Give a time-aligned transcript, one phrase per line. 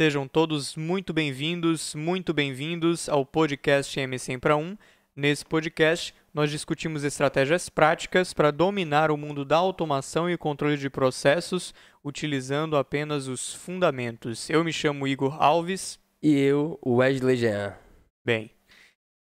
[0.00, 4.74] Sejam todos muito bem-vindos, muito bem-vindos ao podcast M100 para 1.
[5.14, 10.88] Nesse podcast, nós discutimos estratégias práticas para dominar o mundo da automação e controle de
[10.88, 14.48] processos, utilizando apenas os fundamentos.
[14.48, 16.00] Eu me chamo Igor Alves.
[16.22, 17.76] E eu, Wesley Jean.
[18.24, 18.50] Bem,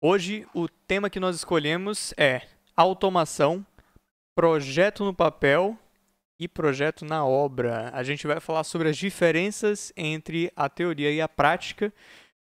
[0.00, 2.40] hoje o tema que nós escolhemos é
[2.76, 3.66] automação,
[4.36, 5.76] projeto no papel
[6.38, 7.90] e projeto na obra.
[7.92, 11.92] A gente vai falar sobre as diferenças entre a teoria e a prática,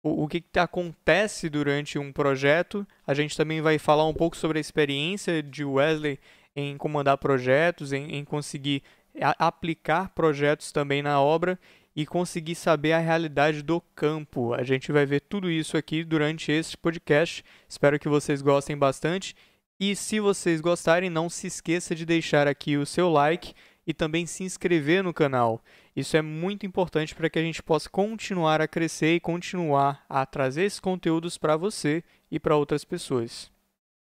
[0.02, 2.87] o, o que, que acontece durante um projeto.
[3.06, 6.19] A gente também vai falar um pouco sobre a experiência de Wesley
[6.55, 8.83] em comandar projetos, em, em conseguir
[9.20, 11.59] a, aplicar projetos também na obra
[11.95, 14.55] e conseguir saber a realidade do campo.
[14.55, 17.45] A gente vai ver tudo isso aqui durante este podcast.
[17.69, 19.34] Espero que vocês gostem bastante.
[19.78, 23.55] E se vocês gostarem, não se esqueça de deixar aqui o seu like
[23.90, 25.60] e também se inscrever no canal.
[25.94, 30.24] Isso é muito importante para que a gente possa continuar a crescer e continuar a
[30.24, 33.50] trazer esses conteúdos para você e para outras pessoas.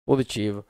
[0.06, 0.64] Positivo.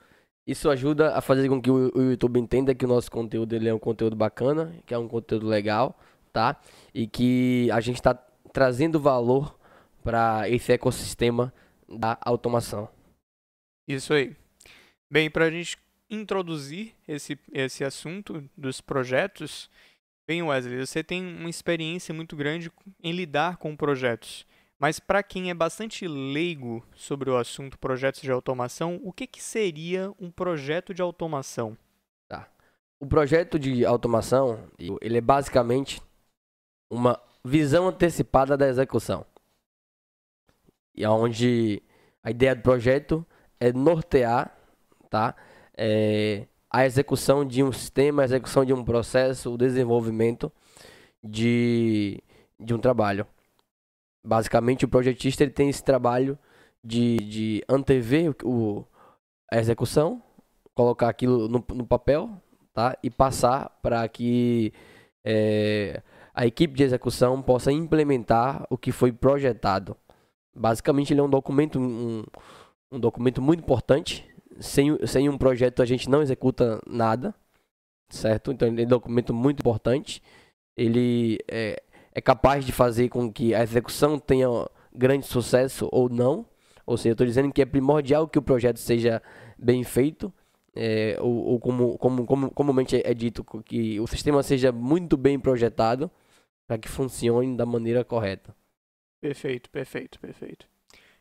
[0.46, 3.74] Isso ajuda a fazer com que o YouTube entenda que o nosso conteúdo ele é
[3.74, 5.98] um conteúdo bacana, que é um conteúdo legal,
[6.32, 6.60] tá?
[6.92, 8.14] E que a gente está
[8.52, 9.58] trazendo valor
[10.02, 11.52] para esse ecossistema
[11.88, 12.88] da automação.
[13.88, 14.34] Isso aí.
[15.10, 15.78] Bem, para a gente
[16.10, 19.70] introduzir esse, esse assunto dos projetos,
[20.26, 22.70] bem, Wesley, você tem uma experiência muito grande
[23.02, 24.46] em lidar com projetos.
[24.78, 29.42] Mas para quem é bastante leigo sobre o assunto projetos de automação, o que, que
[29.42, 31.76] seria um projeto de automação?
[32.28, 32.48] Tá.
[33.00, 34.68] O projeto de automação,
[35.00, 36.02] ele é basicamente
[36.90, 39.24] uma visão antecipada da execução.
[40.94, 41.82] E onde
[42.22, 43.26] a ideia do projeto
[43.58, 44.56] é nortear,
[45.10, 45.34] tá?
[45.76, 50.50] É, a execução de um sistema, a execução de um processo, o desenvolvimento
[51.22, 52.20] de,
[52.58, 53.26] de um trabalho.
[54.24, 56.38] Basicamente, o projetista ele tem esse trabalho
[56.82, 58.84] de, de antever o,
[59.50, 60.22] a execução,
[60.74, 62.30] colocar aquilo no, no papel
[62.72, 62.96] tá?
[63.02, 64.72] e passar para que
[65.24, 66.02] é,
[66.34, 69.96] a equipe de execução possa implementar o que foi projetado.
[70.54, 72.24] Basicamente, ele é um documento, um,
[72.90, 77.34] um documento muito importante sem, sem um projeto a gente não executa nada,
[78.08, 78.52] certo?
[78.52, 80.22] Então ele é um documento muito importante.
[80.76, 81.82] Ele é,
[82.12, 84.48] é capaz de fazer com que a execução tenha
[84.94, 86.46] grande sucesso ou não.
[86.86, 89.22] Ou seja, eu estou dizendo que é primordial que o projeto seja
[89.58, 90.32] bem feito,
[90.74, 95.38] é, ou, ou como, como, como comumente é dito, que o sistema seja muito bem
[95.38, 96.10] projetado
[96.66, 98.54] para que funcione da maneira correta.
[99.20, 100.66] Perfeito, perfeito, perfeito.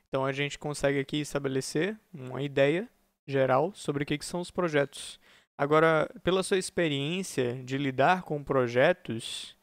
[0.09, 2.89] Então a gente consegue aqui estabelecer uma ideia
[3.27, 5.19] geral sobre o que, que são os projetos.
[5.57, 9.55] Agora, pela sua experiência de lidar com projetos,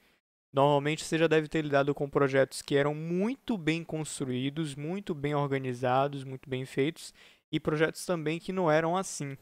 [0.53, 5.34] normalmente você já deve ter lidado com projetos que eram muito bem construídos, muito bem
[5.34, 7.12] organizados, muito bem feitos,
[7.53, 9.37] e projetos também que não eram assim.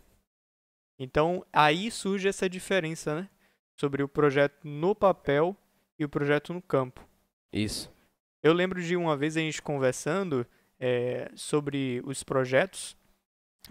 [0.99, 3.29] Então, aí surge essa diferença, né?
[3.79, 5.57] Sobre o projeto no papel
[5.99, 7.07] e o projeto no campo.
[7.53, 7.93] Isso.
[8.43, 10.47] Eu lembro de uma vez a gente conversando
[10.81, 12.97] é, sobre os projetos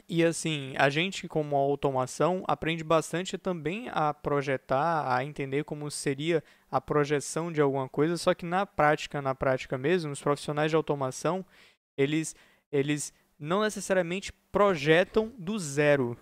[0.07, 6.43] e assim, a gente como automação aprende bastante também a projetar, a entender como seria
[6.69, 10.75] a projeção de alguma coisa, só que na prática, na prática mesmo, os profissionais de
[10.75, 11.45] automação,
[11.97, 12.35] eles
[12.71, 16.17] eles não necessariamente projetam do zero.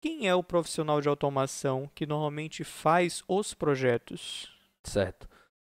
[0.00, 4.50] Quem é o profissional de automação que normalmente faz os projetos?
[4.82, 5.28] Certo.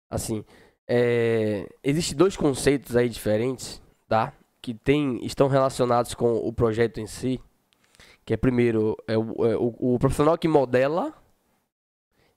[0.09, 0.45] Assim,
[0.87, 1.67] é...
[1.83, 4.33] existem dois conceitos aí diferentes, tá?
[4.61, 7.39] Que tem, estão relacionados com o projeto em si,
[8.23, 11.13] que é primeiro é o, é o, o profissional que modela,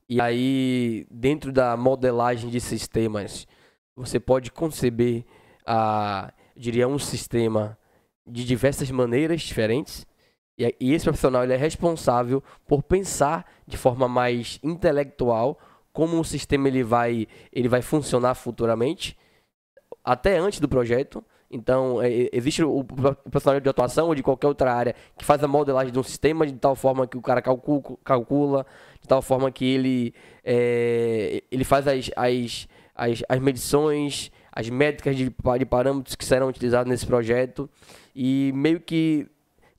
[0.09, 3.47] e aí dentro da modelagem de sistemas,
[3.95, 5.25] você pode conceber,
[5.67, 7.79] a, diria, um sistema
[8.27, 10.07] de diversas maneiras diferentes,
[10.57, 15.59] e, e esse profissional ele é responsável por pensar de forma mais intelectual
[15.93, 19.17] como o sistema ele vai, ele vai funcionar futuramente,
[20.03, 24.73] até antes do projeto, então, é, existe o, profissional de atuação ou de qualquer outra
[24.73, 27.97] área que faz a modelagem de um sistema de tal forma que o cara calcula,
[28.05, 28.67] calcula
[29.01, 35.17] de tal forma que ele, é, ele faz as, as, as, as, medições, as métricas
[35.17, 37.69] de, de parâmetros que serão utilizados nesse projeto.
[38.15, 39.27] E meio que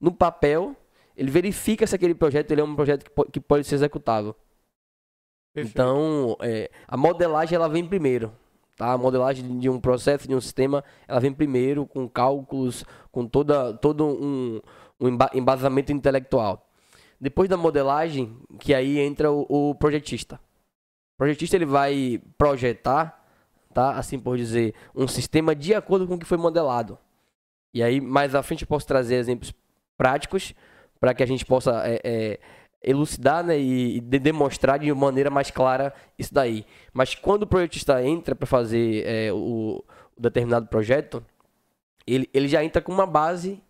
[0.00, 0.76] no papel,
[1.16, 4.34] ele verifica se aquele projeto ele é um projeto que, pode, que pode ser executável.
[5.52, 5.74] Perfeito.
[5.74, 8.32] Então, é, a modelagem ela vem primeiro.
[8.76, 8.92] Tá?
[8.92, 13.72] A modelagem de um processo, de um sistema, ela vem primeiro com cálculos, com toda,
[13.74, 14.60] todo um,
[15.00, 16.68] um embasamento intelectual.
[17.20, 20.36] Depois da modelagem, que aí entra o, o projetista.
[21.14, 23.26] O projetista ele vai projetar
[23.76, 23.90] tá?
[23.90, 26.98] Assim por dizer, um sistema de acordo com o que foi modelado.
[27.74, 29.52] E aí, mais à frente, eu posso trazer exemplos
[29.98, 30.54] práticos
[30.98, 32.40] para que a gente possa é, é,
[32.86, 36.64] elucidar né, e, demonstrar de maneira mais clara isso daí.
[36.92, 39.84] Mas quando o projetista entra para fazer é, o,
[40.16, 41.22] o, determinado projeto,
[42.06, 43.60] ele, ele já entra com uma base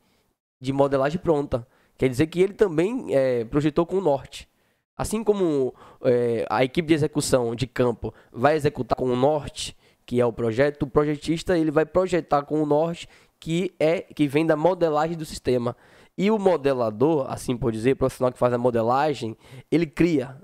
[0.61, 1.67] de modelagem pronta.
[1.97, 4.47] Quer dizer que ele também é, projetou com o norte.
[4.95, 9.75] Assim como é, a equipe de execução de campo vai executar com o norte,
[10.05, 13.09] que é o projeto, o projetista ele vai projetar com o norte,
[13.41, 15.75] que é que vem da modelagem do sistema.
[16.17, 19.37] E o modelador, assim por dizer, o profissional que faz a modelagem,
[19.71, 20.41] ele cria,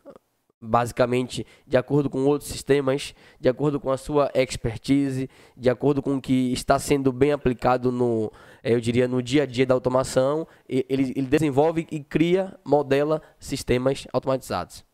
[0.61, 6.17] basicamente, de acordo com outros sistemas, de acordo com a sua expertise, de acordo com
[6.17, 8.31] o que está sendo bem aplicado no,
[8.63, 14.07] eu diria, no dia a dia da automação, ele, ele desenvolve e cria, modela sistemas
[14.13, 14.85] automatizados.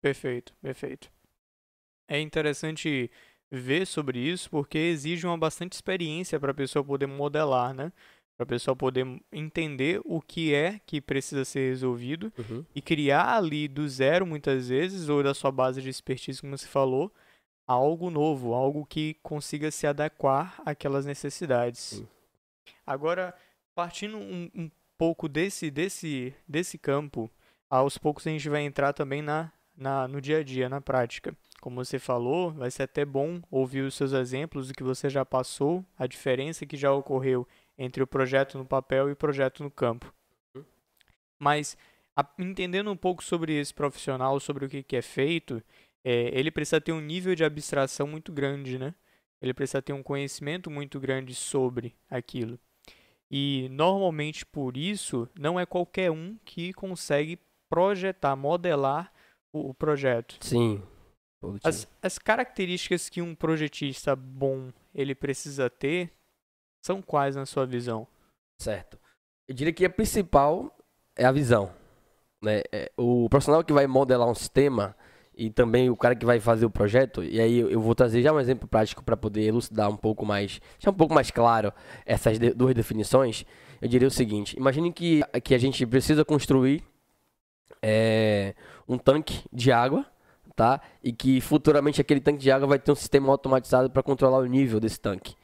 [0.00, 1.10] Perfeito, perfeito.
[2.08, 3.10] É interessante
[3.50, 7.92] ver sobre isso porque exige uma bastante experiência para a pessoa poder modelar, né?
[8.44, 12.64] Para a pessoa poder entender o que é que precisa ser resolvido uhum.
[12.74, 16.66] e criar ali do zero, muitas vezes, ou da sua base de expertise, como você
[16.66, 17.12] falou,
[17.66, 22.00] algo novo, algo que consiga se adequar àquelas necessidades.
[22.00, 22.06] Uhum.
[22.86, 23.34] Agora,
[23.74, 27.30] partindo um, um, pouco desse, desse, desse campo,
[27.70, 31.36] aos poucos a gente vai entrar também na, na, no dia a dia, na prática.
[31.60, 35.24] Como você falou, vai ser até bom ouvir os seus exemplos, o que você já
[35.24, 37.46] passou, a diferença que já ocorreu
[37.78, 40.12] entre o projeto no papel e o projeto no campo.
[40.54, 40.64] Uhum.
[41.38, 41.76] Mas
[42.16, 45.62] a, entendendo um pouco sobre esse profissional, sobre o que, que é feito,
[46.04, 48.94] é, ele precisa ter um nível de abstração muito grande, né?
[49.40, 52.58] Ele precisa ter um conhecimento muito grande sobre aquilo.
[53.30, 59.12] E normalmente por isso não é qualquer um que consegue projetar, modelar
[59.52, 60.36] o, o projeto.
[60.40, 60.82] Sim.
[61.64, 66.12] As, as características que um projetista bom ele precisa ter
[66.82, 68.06] são quais na sua visão?
[68.60, 68.98] Certo.
[69.48, 70.76] Eu diria que a principal
[71.16, 71.70] é a visão.
[72.42, 72.62] Né?
[72.72, 74.96] É, o profissional que vai modelar um sistema
[75.34, 78.32] e também o cara que vai fazer o projeto, e aí eu vou trazer já
[78.32, 81.72] um exemplo prático para poder elucidar um pouco mais, deixar um pouco mais claro
[82.04, 83.46] essas duas definições.
[83.80, 86.84] Eu diria o seguinte: imagine que, que a gente precisa construir
[87.80, 88.54] é,
[88.86, 90.04] um tanque de água,
[90.54, 90.80] tá?
[91.02, 94.46] E que futuramente aquele tanque de água vai ter um sistema automatizado para controlar o
[94.46, 95.34] nível desse tanque.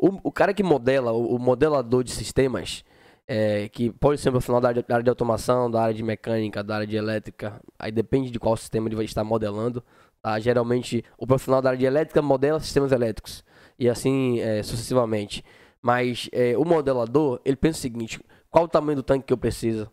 [0.00, 2.82] O, o cara que modela, o, o modelador de sistemas,
[3.28, 6.02] é, que pode ser um profissional da área, da área, de automação, da área de
[6.02, 9.84] mecânica, da área de elétrica, aí depende de qual sistema ele vai estar modelando.
[10.22, 10.40] Tá?
[10.40, 13.44] Geralmente, o profissional da área de elétrica modela sistemas elétricos,
[13.78, 15.44] e assim é, sucessivamente.
[15.82, 18.20] Mas é, o modelador, ele pensa o seguinte,
[18.50, 19.90] qual o tamanho do tanque que eu preciso?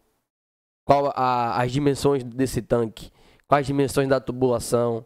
[0.86, 3.12] Qual a, as dimensões desse tanque?
[3.46, 5.06] Quais as dimensões da tubulação?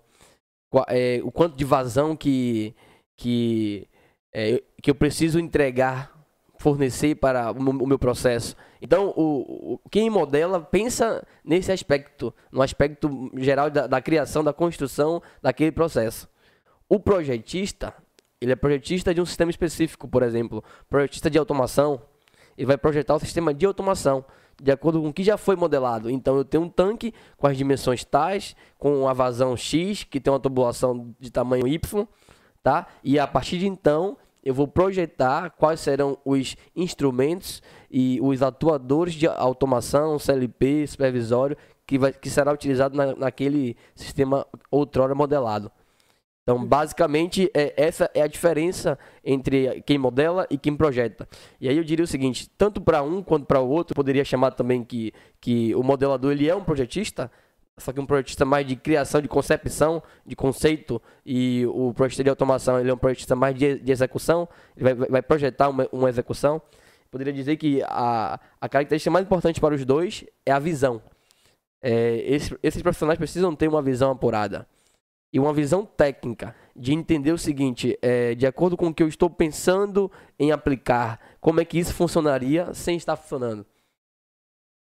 [0.69, 2.75] Qual, é, o quanto de vazão que,
[3.17, 3.87] que
[4.33, 6.11] é, que eu preciso entregar,
[6.59, 8.55] fornecer para o meu processo.
[8.81, 14.53] Então, o, o, quem modela pensa nesse aspecto, no aspecto geral da, da criação, da
[14.53, 16.29] construção daquele processo.
[16.87, 17.93] O projetista,
[18.39, 22.01] ele é projetista de um sistema específico, por exemplo, projetista de automação,
[22.57, 24.25] ele vai projetar o sistema de automação
[24.61, 26.09] de acordo com o que já foi modelado.
[26.09, 30.31] Então eu tenho um tanque com as dimensões tais, com a vazão X, que tem
[30.31, 32.07] uma tubulação de tamanho Y,
[32.63, 32.87] tá?
[33.03, 39.13] E a partir de então eu vou projetar quais serão os instrumentos e os atuadores
[39.13, 45.71] de automação, CLP, supervisório, que, vai, que será utilizado na, naquele sistema outrora modelado.
[46.43, 51.27] Então, basicamente, é, essa é a diferença entre quem modela e quem projeta.
[51.59, 54.51] E aí eu diria o seguinte, tanto para um quanto para o outro, poderia chamar
[54.51, 57.31] também que, que o modelador ele é um projetista,
[57.77, 62.29] só que um projetista mais de criação, de concepção, de conceito, e o projetista de
[62.29, 66.09] automação ele é um projetista mais de, de execução, ele vai, vai projetar uma, uma,
[66.09, 66.61] execução.
[67.09, 71.01] Poderia dizer que a, a característica mais importante para os dois é a visão.
[71.81, 74.67] É, esses, esses profissionais precisam ter uma visão apurada
[75.33, 79.07] e uma visão técnica de entender o seguinte, é, de acordo com o que eu
[79.07, 83.65] estou pensando em aplicar, como é que isso funcionaria sem estar funcionando.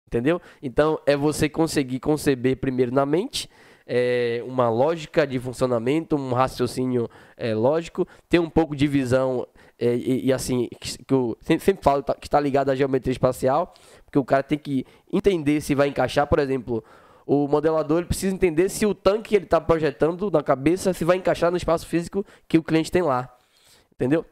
[0.06, 0.40] Entendeu?
[0.62, 3.48] Então é você conseguir conceber primeiro na mente
[3.86, 9.46] é, uma lógica de funcionamento, um raciocínio é, lógico, ter um pouco de visão
[9.78, 12.74] é, e, e, assim, que, que eu sempre, sempre falo tá, que está ligado à
[12.74, 16.82] geometria espacial, porque o cara tem que entender se vai encaixar, por exemplo,
[17.26, 21.04] o modelador ele precisa entender se o tanque que ele está projetando na cabeça se
[21.04, 23.34] vai encaixar no espaço físico que o cliente tem lá,
[23.94, 24.24] entendeu?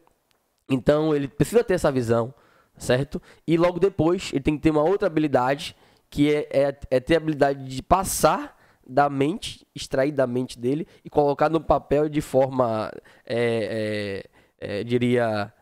[0.71, 2.33] Então ele precisa ter essa visão
[2.82, 3.22] certo?
[3.46, 5.76] E logo depois ele tem que ter uma outra habilidade,
[6.10, 10.86] que é, é, é ter a habilidade de passar da mente, extrair da mente dele
[11.04, 12.92] e colocar no papel de forma,
[13.24, 14.24] é,
[14.60, 15.52] é, é, diria,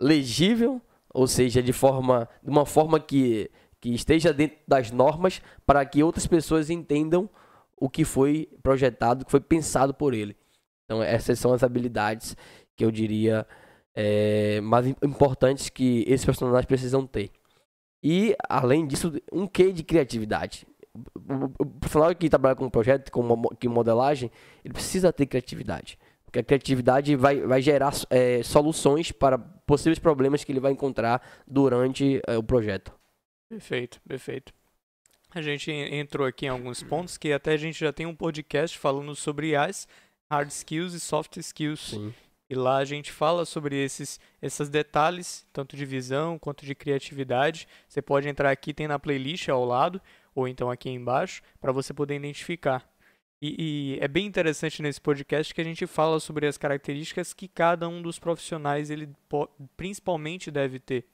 [0.00, 0.80] legível,
[1.12, 6.02] ou seja, de forma, de uma forma que, que esteja dentro das normas para que
[6.02, 7.28] outras pessoas entendam
[7.76, 10.36] o que foi projetado, o que foi pensado por ele.
[10.84, 12.36] Então essas são as habilidades
[12.76, 13.46] que eu diria
[13.96, 17.30] é, mais importantes que esses personagens precisam ter.
[18.02, 20.66] E, além disso, um quê de criatividade.
[21.58, 24.30] O profissional que trabalha com um projeto, com, com modelagem,
[24.64, 25.98] ele precisa ter criatividade.
[26.24, 31.22] Porque a criatividade vai, vai gerar é, soluções para possíveis problemas que ele vai encontrar
[31.46, 32.92] durante é, o projeto.
[33.48, 34.52] Perfeito, perfeito.
[35.34, 38.78] A gente entrou aqui em alguns pontos que até a gente já tem um podcast
[38.78, 39.86] falando sobre as
[40.30, 41.90] hard skills e soft skills.
[41.90, 42.14] Sim.
[42.48, 47.66] E lá a gente fala sobre esses, esses detalhes, tanto de visão quanto de criatividade.
[47.88, 50.00] Você pode entrar aqui, tem na playlist ao lado,
[50.34, 52.88] ou então aqui embaixo, para você poder identificar.
[53.42, 57.48] E, e, é bem interessante nesse podcast que a gente fala sobre as características que
[57.48, 59.10] cada um dos profissionais ele
[59.76, 61.04] principalmente deve ter.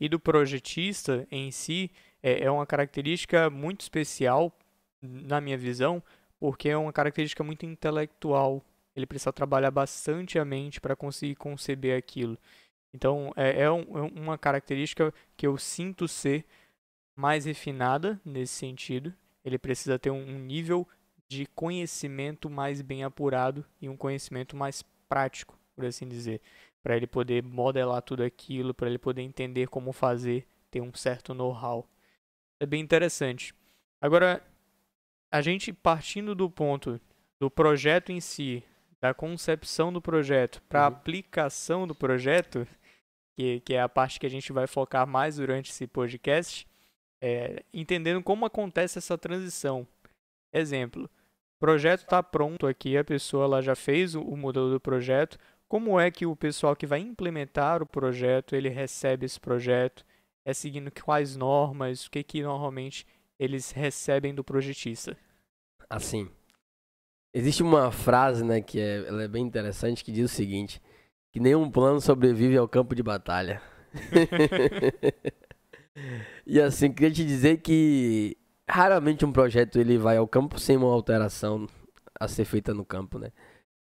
[0.00, 1.90] E do projetista em si
[2.22, 4.52] é, é uma característica muito especial,
[5.00, 6.02] na minha visão,
[6.40, 8.64] porque é uma característica muito intelectual
[8.98, 12.36] ele precisa trabalhar bastante a mente para conseguir conceber aquilo.
[12.92, 16.44] Então, é, é, um, é, uma característica que eu sinto ser
[17.16, 19.14] mais refinada nesse sentido.
[19.44, 20.86] Ele precisa ter um, um nível
[21.28, 26.40] de conhecimento mais bem apurado e um conhecimento mais prático, por assim dizer,
[26.82, 31.34] para ele poder modelar tudo aquilo, para ele poder entender como fazer, ter um certo
[31.34, 31.88] know-how.
[32.58, 33.54] É bem interessante.
[34.00, 34.42] Agora,
[35.30, 37.00] a gente partindo do ponto
[37.38, 38.64] do projeto em si,
[39.00, 40.96] da concepção do projeto para a uhum.
[40.96, 42.66] aplicação do projeto,
[43.36, 46.66] que, que é a parte que a gente vai focar mais durante esse podcast,
[47.20, 49.86] é, entendendo como acontece essa transição.
[50.52, 54.80] Exemplo, o projeto está pronto aqui, a pessoa ela já fez o, o modelo do
[54.80, 55.38] projeto,
[55.68, 60.04] como é que o pessoal que vai implementar o projeto, ele recebe esse projeto,
[60.44, 63.06] é seguindo quais normas, o que que normalmente
[63.38, 65.16] eles recebem do projetista?
[65.90, 66.30] Assim,
[67.38, 70.82] Existe uma frase, né, que é, ela é bem interessante, que diz o seguinte:
[71.30, 73.62] que nenhum plano sobrevive ao campo de batalha.
[76.44, 78.36] e assim, queria te dizer que
[78.68, 81.68] raramente um projeto ele vai ao campo sem uma alteração
[82.18, 83.30] a ser feita no campo, né?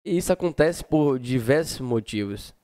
[0.03, 2.55] E isso acontece por diversos motivos,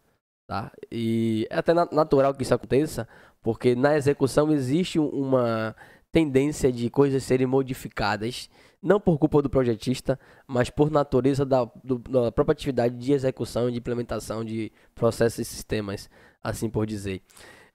[0.48, 0.72] tá?
[0.92, 3.08] E é até natural que isso aconteça,
[3.44, 5.76] porque na execução existe uma
[6.12, 8.50] tendência de coisas serem modificadas
[8.82, 13.68] não por culpa do projetista, mas por natureza da, do, da própria atividade de execução
[13.68, 16.10] e de implementação de processos e sistemas,
[16.42, 17.22] assim por dizer.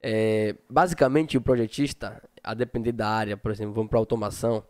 [0.01, 4.63] É, basicamente, o projetista, a depender da área, por exemplo, vamos para automação,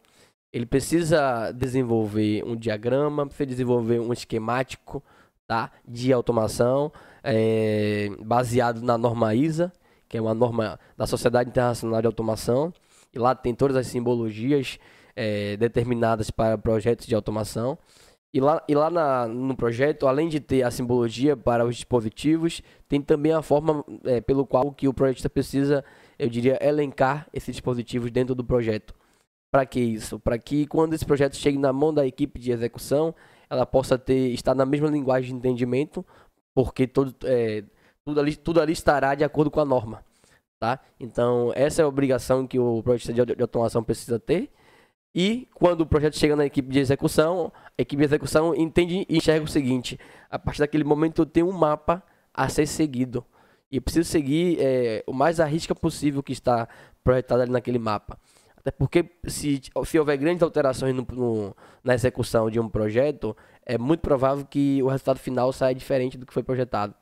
[0.52, 5.04] ele precisa desenvolver um diagrama, precisa desenvolver um esquemático
[5.48, 6.92] tá, de automação
[7.24, 9.72] é, baseado na norma ISA,
[10.08, 12.74] que é uma norma da Sociedade Internacional de Automação,
[13.16, 14.78] e lá tem todas as simbologias
[15.16, 17.78] é, determinadas para projetos de automação.
[18.34, 22.62] E lá, e lá na, no projeto, além de ter a simbologia para os dispositivos,
[22.90, 25.86] tem também a forma é, pelo qual que o projetista precisa,
[26.20, 28.94] eu diria, elencar esses dispositivos dentro do projeto.
[29.50, 30.20] Para que isso?
[30.20, 33.16] Para que quando esse projeto chegue na mão da equipe de execução,
[33.50, 36.06] ela possa ter estar na mesma linguagem de entendimento,
[36.54, 37.64] porque todo, é,
[38.04, 40.04] tudo, ali, tudo ali estará de acordo com a norma.
[40.66, 40.80] Tá?
[41.00, 44.50] Então, essa é a obrigação que o projetista de, de automação precisa ter.
[45.14, 49.16] E quando o projeto chega na equipe de execução, a equipe de execução entende e
[49.16, 52.02] enxerga o seguinte: a partir daquele momento eu tenho um mapa
[52.34, 53.24] a ser seguido.
[53.72, 56.68] E preciso seguir é, o mais à risca possível que está
[57.04, 58.18] projetado ali naquele mapa.
[58.58, 63.78] Até porque se, se houver grandes alterações no, no, na execução de um projeto, é
[63.78, 66.96] muito provável que o resultado final saia diferente do que foi projetado.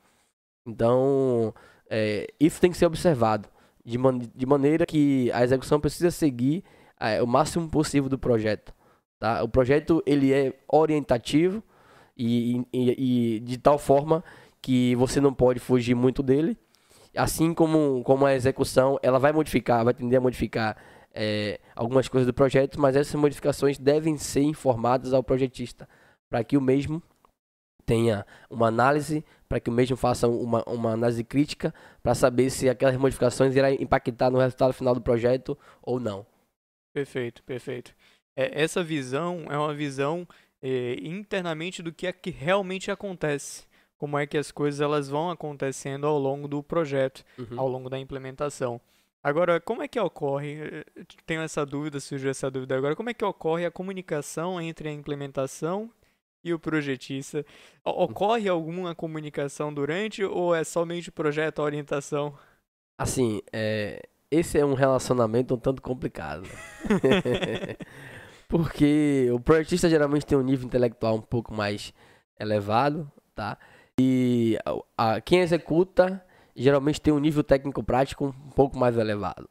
[0.67, 1.53] Então,
[1.89, 3.52] é, isso tem que ser observado.
[3.85, 6.63] De, man, de maneira que a execução precisa seguir
[6.99, 8.73] é, o máximo possível do projeto.
[9.19, 9.43] Tá?
[9.43, 11.63] O projeto ele é orientativo
[12.17, 14.23] e, e, e, de tal forma
[14.61, 16.57] que você não pode fugir muito dele.
[17.15, 20.77] Assim como, como a execução, ela vai modificar, vai tender a modificar
[21.13, 25.87] é, algumas coisas do projeto, mas essas modificações devem ser informadas ao projetista
[26.29, 27.03] para que o mesmo
[27.85, 32.67] tenha uma análise, para que o mesmo faça uma, uma análise crítica para saber se
[32.67, 36.25] aquelas modificações irão impactar no resultado final do projeto ou não.
[36.93, 37.93] Perfeito, perfeito.
[38.35, 40.27] É, essa visão é uma visão
[40.61, 43.65] é, internamente do que é que realmente acontece.
[43.97, 47.59] Como é que as coisas elas vão acontecendo ao longo do projeto, uhum.
[47.59, 48.81] ao longo da implementação.
[49.23, 50.83] Agora, como é que ocorre?
[51.25, 52.95] Tenho essa dúvida, surgiu essa dúvida agora.
[52.95, 55.89] Como é que ocorre a comunicação entre a implementação
[56.43, 57.45] e o projetista?
[57.83, 62.33] Ocorre alguma comunicação durante ou é somente projeto a orientação?
[62.97, 66.47] Assim, é, esse é um relacionamento um tanto complicado.
[68.47, 71.93] Porque o projetista geralmente tem um nível intelectual um pouco mais
[72.39, 73.57] elevado, tá?
[73.99, 74.57] E
[74.97, 76.23] a, a, quem executa
[76.55, 79.49] geralmente tem um nível técnico-prático um pouco mais elevado.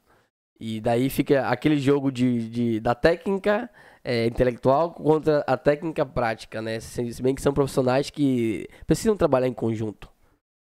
[0.58, 3.68] E daí fica aquele jogo de, de da técnica
[4.04, 6.80] é, intelectual contra a técnica prática, né?
[6.80, 10.10] Se, bem que são profissionais que precisam trabalhar em conjunto.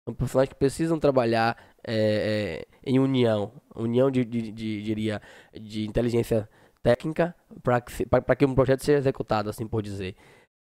[0.06, 1.56] São profissionais que precisam trabalhar
[1.86, 3.52] é, é, em união.
[3.74, 6.48] União de, de, de, diria, de inteligência
[6.82, 8.04] técnica para que,
[8.36, 10.16] que um projeto seja executado, assim por dizer.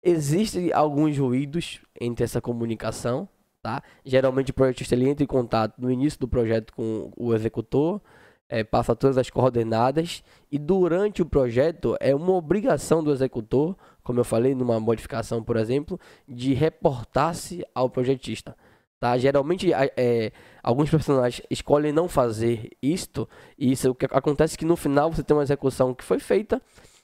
[0.04, 3.28] Existem alguns ruídos entre essa comunicação,
[3.62, 3.82] tá?
[4.06, 8.02] Geralmente o projetista ele entra em contato no início do projeto com o executor,
[8.50, 14.20] é, passa todas as coordenadas e durante o projeto é uma obrigação do executor, como
[14.20, 18.56] eu falei numa modificação, por exemplo, de reportar-se ao projetista.
[19.00, 19.18] Tá?
[19.18, 20.32] Geralmente, é,
[20.64, 25.12] alguns profissionais escolhem não fazer isto, e isso o que acontece é que no final
[25.12, 26.62] você tem uma execução que foi feita,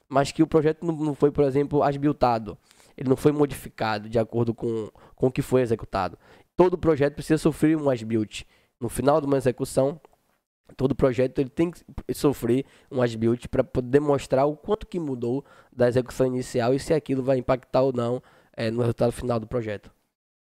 [0.08, 2.58] mas que o projeto não, foi, por exemplo, asbiltado.
[2.96, 6.18] Ele não foi modificado de acordo com, com o que foi executado.
[6.56, 8.42] Todo projeto precisa sofrer um as-built.
[8.80, 10.00] No final de uma execução,
[10.76, 11.82] todo projeto ele tem que
[12.14, 16.94] sofrer um as-built para poder demonstrar o quanto que mudou da execução inicial e se
[16.94, 18.22] aquilo vai impactar ou não
[18.56, 19.90] é, no resultado final do projeto.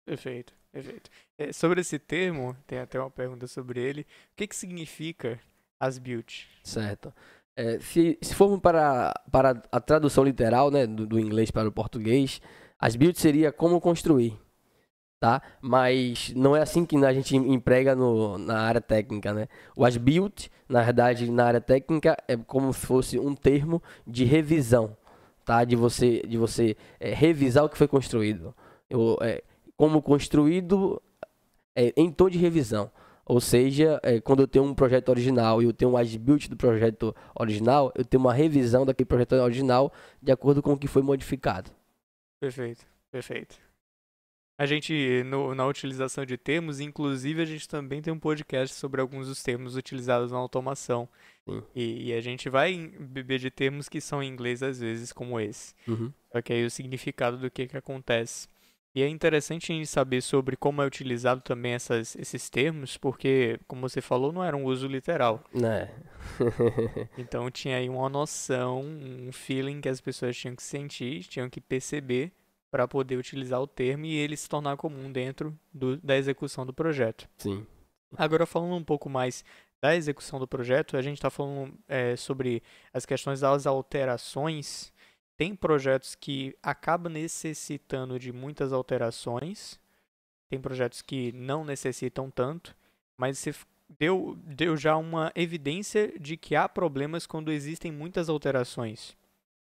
[0.05, 0.53] Perfeito.
[0.75, 1.09] Perfeito.
[1.39, 4.01] É, sobre esse termo, tem até uma pergunta sobre ele.
[4.03, 4.07] O
[4.37, 5.39] que, que significa
[5.79, 6.49] as build?
[6.65, 7.15] Certo.
[7.57, 11.73] É, se, se formos para, para a tradução literal né, do, do inglês para o
[11.73, 12.41] português,
[12.77, 14.37] as build seria como construir.
[15.25, 15.41] Tá?
[15.59, 19.49] Mas não é assim que a gente emprega no, na área técnica, né?
[19.75, 24.23] O as build, na verdade, na área técnica é como se fosse um termo de
[24.25, 24.95] revisão,
[25.43, 25.65] tá?
[25.65, 28.55] De você, de você é, revisar o que foi construído.
[28.91, 29.43] Eu, é,
[29.79, 31.01] como construído
[31.75, 32.93] é, em tom de revisão.
[33.25, 36.57] Ou seja, é, quando eu tenho um projeto original e eu tenho um as-built do
[36.59, 41.01] projeto original, eu tenho uma revisão daquele projeto original de acordo com o que foi
[41.01, 41.71] modificado.
[42.39, 43.64] Perfeito, perfeito.
[44.57, 49.01] A gente, no, na utilização de termos, inclusive a gente também tem um podcast sobre
[49.01, 51.09] alguns dos termos utilizados na automação.
[51.75, 55.39] E, e, a gente vai beber de termos que são em inglês às vezes, como
[55.41, 55.75] esse.
[55.87, 56.13] Uhum.
[56.33, 58.49] Só que aí o significado do que, que acontece.
[58.95, 63.59] E é interessante a gente saber sobre como é utilizado também essas, esses termos, porque,
[63.67, 65.43] como você falou, não era um uso literal.
[65.53, 65.91] Né?
[67.19, 71.61] então tinha aí uma noção, um feeling que as pessoas tinham que sentir, tinham que
[71.61, 72.33] perceber
[72.75, 76.75] para poder utilizar o termo e ele se tornar comum dentro do, da execução do
[76.75, 77.29] projeto.
[77.39, 77.65] Sim.
[78.17, 79.45] Agora, falando um pouco mais
[79.81, 84.93] da execução do projeto, a gente está falando é, sobre as questões das alterações
[85.37, 89.79] tem projetos que acabam necessitando de muitas alterações,
[90.51, 92.75] tem projetos que não necessitam tanto,
[93.17, 93.55] mas você
[94.01, 99.17] deu, deu já uma evidência de que há problemas quando existem muitas alterações.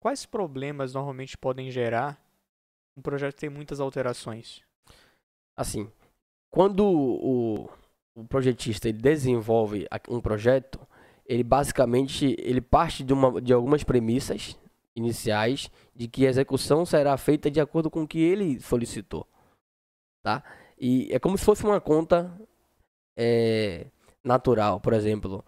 [0.01, 2.26] Quais problemas normalmente podem gerar
[2.97, 4.63] um projeto que tem muitas alterações?
[5.57, 5.91] Assim,
[6.51, 7.69] quando o,
[8.15, 10.81] o projetista desenvolve um projeto,
[11.27, 14.59] ele basicamente ele parte de, uma, de algumas premissas
[14.95, 19.27] iniciais de que a execução será feita de acordo com o que ele solicitou,
[20.23, 20.43] tá?
[20.79, 22.33] E é como se fosse uma conta
[23.17, 23.87] é,
[24.25, 25.45] natural, por exemplo,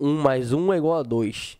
[0.00, 1.58] 1 mais 1 é igual a 2.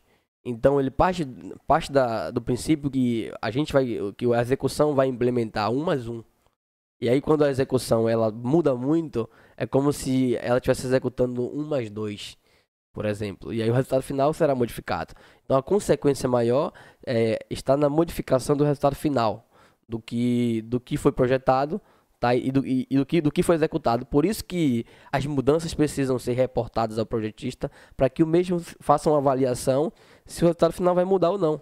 [0.48, 1.26] Então ele parte,
[1.66, 6.08] parte da, do princípio que a gente vai, que a execução vai implementar 1 mais
[6.08, 6.22] 1.
[7.00, 11.64] E aí quando a execução ela muda muito, é como se ela estivesse executando 1
[11.64, 12.38] mais 2
[12.92, 13.52] por exemplo.
[13.52, 15.14] E aí o resultado final será modificado.
[15.44, 16.72] Então a consequência maior
[17.06, 19.48] é, está na modificação do resultado final,
[19.88, 21.80] do que, do que foi projetado
[22.18, 22.34] tá?
[22.34, 24.04] e, do, e, e do, que, do que foi executado.
[24.04, 29.08] Por isso que as mudanças precisam ser reportadas ao projetista para que o mesmo faça
[29.08, 29.92] uma avaliação
[30.28, 31.60] se o resultado final vai mudar ou não.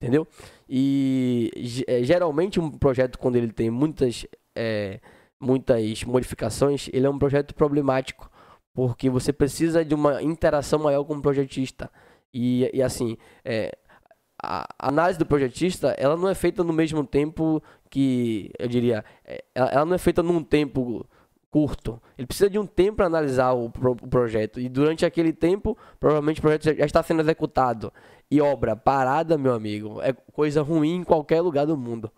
[0.00, 0.26] Entendeu?
[0.68, 1.50] E
[1.86, 5.00] é, geralmente um projeto, quando ele tem muitas, é,
[5.40, 8.30] muitas modificações, ele é um projeto problemático
[8.74, 11.90] porque você precisa de uma interação maior com o projetista.
[12.32, 13.74] E, e assim, é,
[14.42, 19.42] a análise do projetista, ela não é feita no mesmo tempo que, eu diria, é,
[19.54, 21.08] ela, ela não é feita num tempo
[21.56, 21.98] curto.
[22.18, 24.60] Ele precisa de um tempo para analisar o, pro, o, projeto.
[24.60, 27.90] E durante aquele tempo, provavelmente o projeto já, já está sendo executado.
[28.30, 32.12] E obra parada, meu amigo, é coisa ruim em qualquer lugar do mundo.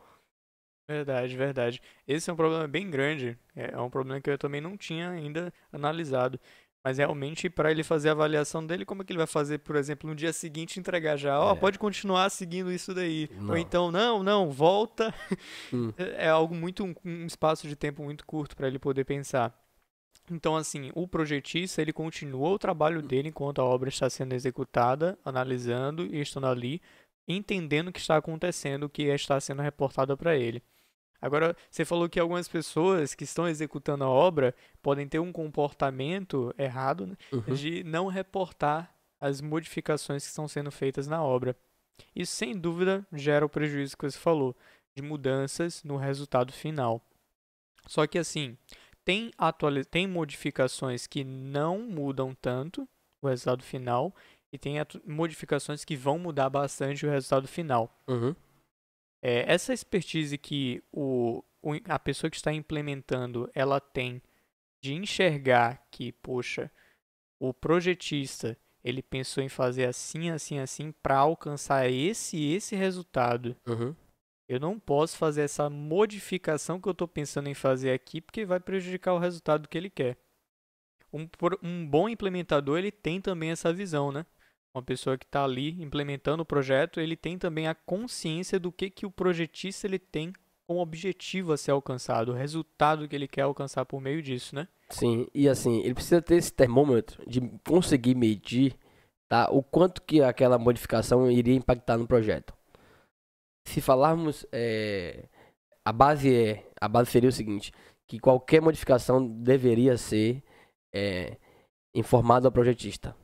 [0.88, 1.80] Verdade, verdade.
[2.04, 3.38] Esse é um problema bem grande.
[3.54, 6.40] É, é um problema que eu também não tinha ainda analisado.
[6.88, 9.76] Mas realmente, para ele fazer a avaliação dele, como é que ele vai fazer, por
[9.76, 11.38] exemplo, no dia seguinte entregar já?
[11.38, 11.52] Ó, É.
[11.52, 13.28] oh, pode continuar seguindo isso daí.
[13.38, 13.50] Não.
[13.50, 15.14] Ou então, não, não, volta.
[15.70, 15.92] Hum.
[15.98, 19.54] É é algo muito, um, um espaço de tempo muito curto para ele poder pensar.
[20.30, 25.18] Então, assim, o projetista, ele continua o trabalho dele enquanto a obra está sendo executada,
[25.22, 26.80] analisando e estando ali,
[27.28, 30.62] entendendo o que está acontecendo, o que está sendo reportado para ele.
[31.20, 36.54] Agora, você falou que algumas pessoas que estão executando a obra podem ter um comportamento
[36.56, 37.16] errado, né?
[37.32, 37.54] Uhum.
[37.54, 41.56] de não reportar as modificações que estão sendo feitas na obra.
[42.14, 44.54] Isso, sem dúvida, gera o prejuízo que você falou,
[44.96, 47.02] de mudanças no resultado final.
[47.86, 48.56] Só que, assim,
[49.04, 52.88] tem, atuali tem modificações que não mudam tanto
[53.20, 54.14] o resultado final
[54.52, 57.90] e tem atu- modificações que vão mudar bastante o resultado final.
[58.06, 58.34] Uhum.
[59.22, 64.22] É, essa expertise que o, o- a pessoa que está implementando ela tem
[64.80, 66.70] de enxergar que, poxa,
[67.40, 73.56] o projetista ele pensou em fazer assim, assim, assim para alcançar esse esse resultado.
[73.66, 73.94] Uhum.
[74.48, 78.60] Eu não posso fazer essa modificação que eu estou pensando em fazer aqui porque vai
[78.60, 80.16] prejudicar o resultado que ele quer.
[81.12, 81.28] Um,
[81.62, 84.24] um bom implementador ele tem também essa visão, né?
[84.78, 88.88] Uma pessoa que está ali implementando o projeto, ele tem também a consciência do que,
[88.88, 90.32] que o projetista ele tem
[90.68, 94.68] como objetivo a ser alcançado, o resultado que ele quer alcançar por meio disso, né?
[94.90, 98.76] Sim, e assim, ele precisa ter esse termômetro de conseguir medir
[99.28, 102.54] tá, o quanto que aquela modificação iria impactar no projeto.
[103.66, 105.24] Se falarmos, é,
[105.84, 107.72] a base é, a base seria o seguinte,
[108.06, 110.40] que qualquer modificação deveria ser
[110.94, 111.36] é,
[111.92, 113.16] informada ao projetista,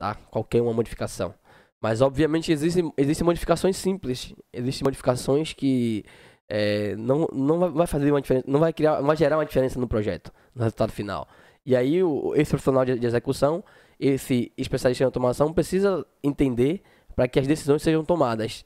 [0.00, 0.14] tá?
[0.30, 1.34] Qualquer uma modificação.
[1.80, 6.04] Mas obviamente existem, existem modificações simples, existem modificações que
[6.48, 9.78] é, não, não vai- fazer uma diferença, não vai criar, não vai gerar uma diferença
[9.78, 11.28] no projeto, no resultado final.
[11.64, 13.62] E aí o, esse profissional de, de execução,
[13.98, 16.82] esse especialista em automação precisa entender
[17.14, 18.64] para que as decisões sejam tomadas.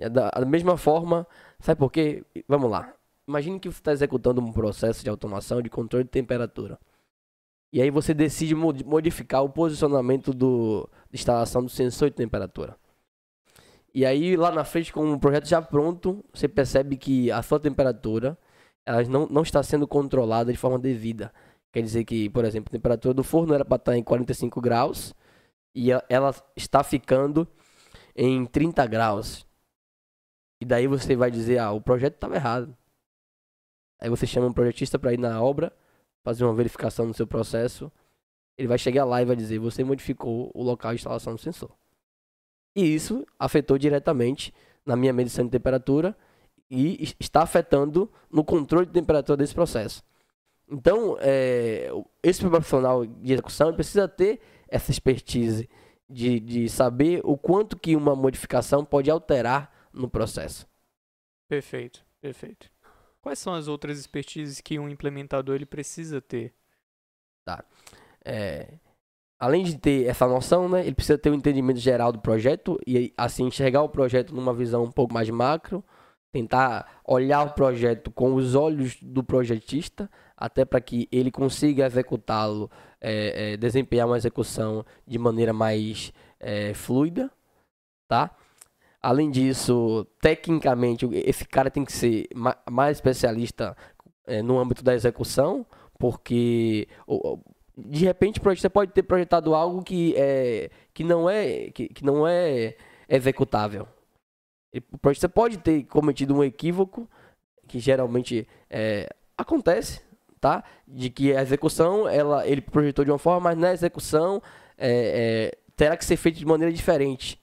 [0.00, 1.26] É Da, da mesma forma,
[1.60, 2.24] sabe por quê?
[2.48, 2.92] Vamos lá.
[3.28, 6.78] Imagine que você está executando um processo de automação de controle de temperatura.
[7.72, 12.76] E aí você decide mod- modificar o posicionamento do, instalação do sensor de temperatura.
[13.94, 17.58] E aí lá na frente, com o projeto já pronto, você percebe que a sua
[17.60, 18.38] temperatura
[18.86, 21.32] ela não, não está sendo controlada de forma devida.
[21.72, 25.14] Quer dizer que, por exemplo, a temperatura do forno era para estar em 45 graus
[25.74, 27.46] e ela está ficando
[28.16, 29.46] em 30 graus.
[30.60, 32.76] E daí você vai dizer, ah, o projeto estava errado.
[34.00, 35.72] Aí você chama um projetista para ir na obra,
[36.22, 37.90] fazer uma verificação no seu processo.
[38.58, 41.70] Ele vai chegar lá e vai dizer, você modificou o local de instalação do sensor.
[42.76, 44.52] E isso afetou diretamente
[44.84, 46.16] na minha medição de temperatura
[46.70, 50.02] e es- está afetando no controle de temperatura desse processo.
[50.70, 51.90] Então, é,
[52.22, 55.68] esse profissional de execução precisa ter essa expertise
[56.08, 60.68] de, de saber o quanto que uma modificação pode alterar no processo.
[61.48, 62.69] Perfeito, perfeito.
[63.22, 66.54] Quais são as outras expertises que um implementador ele precisa ter?
[68.24, 68.78] É,
[69.38, 73.12] além de ter essa noção, né, ele precisa ter um entendimento geral do projeto e
[73.16, 75.84] assim enxergar o projeto numa visão um pouco mais macro,
[76.32, 82.70] tentar olhar o projeto com os olhos do projetista, até para que ele consiga executá-lo,
[83.00, 87.30] é, é, desempenhar uma execução de maneira mais é, fluida,
[88.08, 88.30] tá?
[89.02, 93.74] Além disso, tecnicamente, esse cara tem que ser ma- mais especialista
[94.26, 95.64] é, no âmbito da execução,
[95.98, 96.86] porque
[97.76, 102.28] de repente projetista pode ter projetado algo que, é, que não é que, que não
[102.28, 102.76] é
[103.08, 103.88] executável.
[105.00, 107.08] Projetista pode ter cometido um equívoco
[107.66, 110.02] que geralmente é, acontece,
[110.38, 110.62] tá?
[110.86, 114.42] De que a execução ela ele projetou de uma forma, mas na execução
[114.76, 117.39] é, é, terá que ser feito de maneira diferente.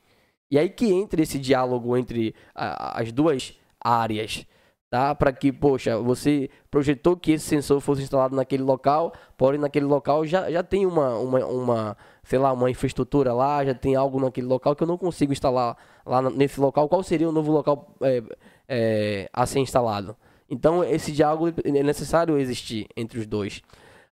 [0.50, 4.46] E aí que entra esse diálogo entre a- as duas áreas,
[4.90, 5.14] tá?
[5.14, 10.26] Para que, poxa, você projetou que esse sensor fosse instalado naquele local, porém naquele local
[10.26, 14.48] já, já tem uma, uma, uma, sei lá, uma infraestrutura lá, já tem algo naquele
[14.48, 16.88] local que eu não consigo instalar lá nesse local.
[16.88, 18.24] Qual seria o novo local é,
[18.68, 20.16] é, a ser instalado?
[20.50, 23.62] Então, esse diálogo é necessário existir entre os dois.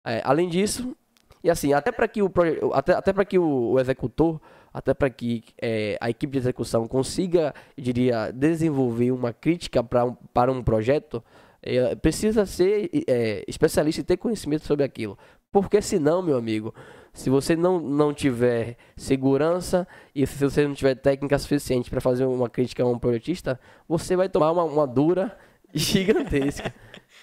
[0.04, 0.94] É, além disso,
[1.42, 2.30] e assim, até para que o
[2.74, 4.42] até, até para que o, o executor,
[4.76, 10.14] até para que é, a equipe de execução consiga, diria, desenvolver uma crítica pra um,
[10.34, 11.24] para um projeto,
[11.64, 15.18] é, precisa ser é, especialista e ter conhecimento sobre aquilo.
[15.50, 16.76] Porque senão, meu amigo,
[17.14, 22.26] se você não, não tiver segurança e se você não tiver técnica suficiente para fazer
[22.26, 23.58] uma crítica a um projetista,
[23.88, 25.38] você vai tomar uma, uma dura
[25.74, 26.76] gigantesca.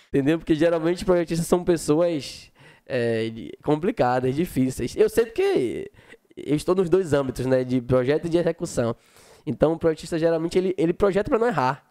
[0.08, 0.38] entendeu?
[0.38, 2.50] Porque geralmente projetistas são pessoas
[2.86, 3.30] é,
[3.62, 4.96] complicadas, difíceis.
[4.96, 5.90] Eu sei porque
[6.36, 8.94] eu estou nos dois âmbitos, né, de projeto e de execução.
[9.46, 11.84] Então, o projetista geralmente ele, ele projeta para não errar.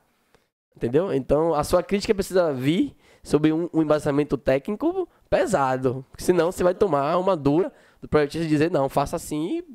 [0.76, 1.14] Entendeu?
[1.14, 6.06] Então, a sua crítica precisa vir sobre um, um embasamento técnico pesado.
[6.18, 9.66] Senão, você vai tomar uma dura do projetista dizer, não, faça assim e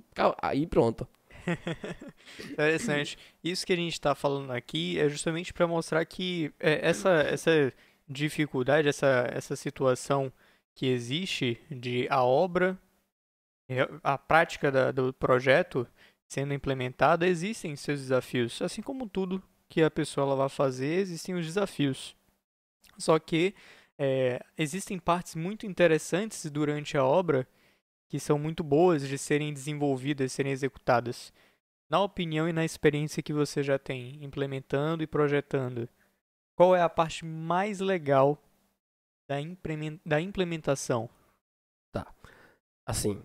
[0.42, 1.06] aí pronto.
[2.50, 3.18] Interessante.
[3.42, 7.72] Isso que a gente está falando aqui é justamente para mostrar que é, essa, essa
[8.08, 10.32] dificuldade, essa, essa situação
[10.74, 12.78] que existe de a obra,
[14.02, 15.86] a prática da, do projeto
[16.28, 18.60] sendo implementada, existem seus desafios.
[18.60, 22.16] Assim como tudo que a pessoa ela vai fazer, existem os desafios.
[22.98, 23.54] Só que
[23.98, 27.46] é, existem partes muito interessantes durante a obra
[28.08, 31.32] que são muito boas de serem desenvolvidas, serem executadas.
[31.88, 35.88] Na opinião e na experiência que você já tem implementando e projetando,
[36.56, 38.40] qual é a parte mais legal
[40.04, 41.10] da implementação?
[41.92, 42.12] Tá.
[42.86, 43.24] Assim,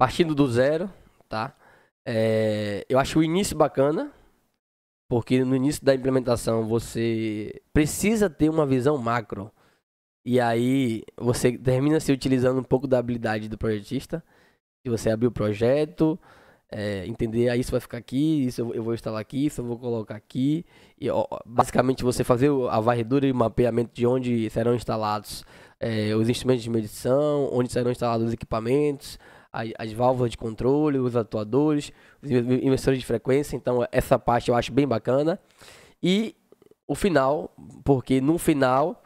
[0.00, 0.90] partindo do zero,
[1.28, 1.54] tá?
[2.06, 4.10] É, eu acho o início bacana,
[5.10, 9.52] porque no início da implementação você precisa ter uma visão macro.
[10.24, 14.24] E aí você termina se utilizando um pouco da habilidade do projetista.
[14.82, 16.18] Se você abrir o projeto,
[16.72, 19.78] é, entender, aí isso vai ficar aqui, isso eu, vou instalar aqui, isso eu vou
[19.78, 20.64] colocar aqui.
[20.98, 25.44] E ó, basicamente você fazer a varredura e o mapeamento de onde serão instalados
[25.78, 29.18] é, os instrumentos de medição, onde serão instalados os equipamentos,
[29.52, 33.56] as, as válvulas de controle, os atuadores, os inversores de frequência.
[33.56, 35.38] Então, essa parte eu acho bem bacana.
[36.02, 36.34] E
[36.86, 39.02] o final, porque no final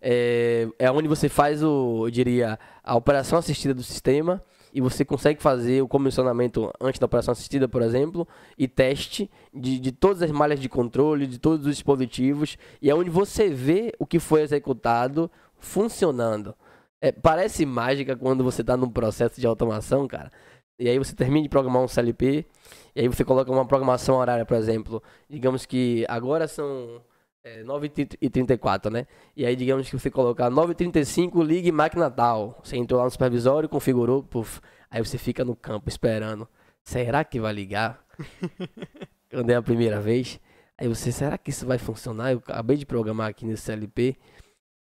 [0.00, 5.04] é, é onde você faz o, eu diria, a operação assistida do sistema e você
[5.04, 10.22] consegue fazer o comissionamento antes da operação assistida, por exemplo, e teste de, de todas
[10.22, 14.18] as malhas de controle, de todos os dispositivos, e é onde você vê o que
[14.18, 16.54] foi executado funcionando.
[17.00, 20.30] É, parece mágica quando você está num processo de automação, cara.
[20.78, 22.46] E aí você termina de programar um CLP,
[22.94, 25.02] e aí você coloca uma programação horária, por exemplo.
[25.28, 27.02] Digamos que agora são
[27.44, 29.06] é, 9h34, né?
[29.36, 32.60] E aí digamos que você colocar 9h35, ligue máquina tal.
[32.62, 34.60] Você entrou lá no supervisório, configurou, puf.
[34.90, 36.48] Aí você fica no campo esperando.
[36.84, 38.04] Será que vai ligar?
[39.30, 40.40] Quando é a primeira vez.
[40.76, 42.32] Aí você, será que isso vai funcionar?
[42.32, 44.16] Eu acabei de programar aqui nesse CLP.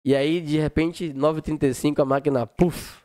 [0.05, 3.03] E aí, de repente, 9h35, a máquina, puf,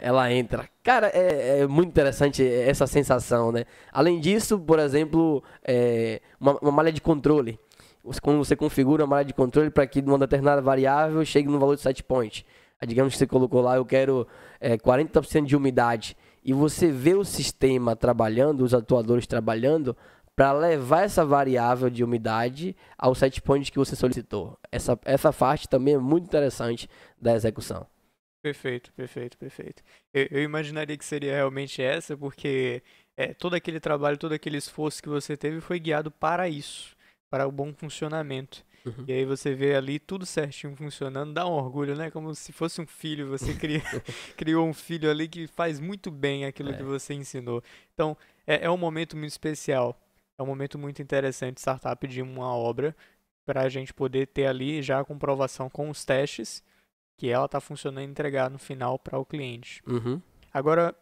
[0.00, 0.68] ela entra.
[0.82, 3.64] Cara, é, é, muito interessante essa sensação, né?
[3.92, 7.58] Além disso, por exemplo, é uma, uma malha de controle.
[8.22, 11.74] Quando você configura uma malha de controle para que uma determinada variável chegue no valor
[11.74, 12.46] de set point.
[12.86, 14.26] Digamos que você colocou lá, eu quero
[14.60, 16.16] é, 40% de umidade.
[16.44, 19.96] E você vê o sistema trabalhando, os atuadores trabalhando,
[20.38, 24.56] para levar essa variável de umidade ao set point que você solicitou.
[24.70, 26.88] Essa, essa parte também é muito interessante
[27.20, 27.84] da execução.
[28.40, 29.82] Perfeito, perfeito, perfeito.
[30.14, 32.84] Eu, eu imaginaria que seria realmente essa, porque
[33.16, 36.96] é, todo aquele trabalho, todo aquele esforço que você teve foi guiado para isso,
[37.28, 38.64] para o bom funcionamento.
[38.86, 39.06] Uhum.
[39.08, 42.12] E aí você vê ali tudo certinho funcionando, dá um orgulho, né?
[42.12, 43.82] Como se fosse um filho, você cria,
[44.36, 46.74] criou um filho ali que faz muito bem aquilo é.
[46.74, 47.60] que você ensinou.
[47.92, 49.98] Então, é, é um momento muito especial
[50.38, 52.94] é um momento muito interessante startup de uma obra
[53.44, 56.62] para a gente poder ter ali já a comprovação com os testes
[57.16, 59.82] que ela está funcionando e entregar no final para o cliente.
[59.86, 60.22] Uhum.
[60.54, 60.94] Agora,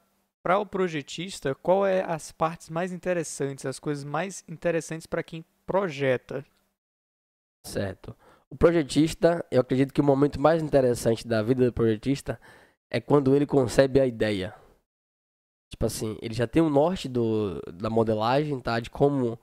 [0.43, 5.45] para o projetista, qual é as partes mais interessantes, as coisas mais interessantes para quem
[5.67, 6.45] projeta?
[7.67, 8.17] Certo.
[8.49, 12.41] O projetista, eu acredito que o momento mais interessante da vida do projetista
[12.89, 14.55] é quando ele concebe a ideia.
[15.71, 18.79] Tipo assim, ele já tem o norte do, da modelagem, tá?
[18.81, 19.39] De como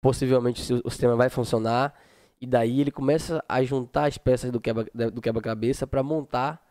[0.00, 1.94] possivelmente o sistema vai funcionar.
[2.40, 6.62] E daí ele começa a juntar as peças do quebra-cabeça do quebra para montar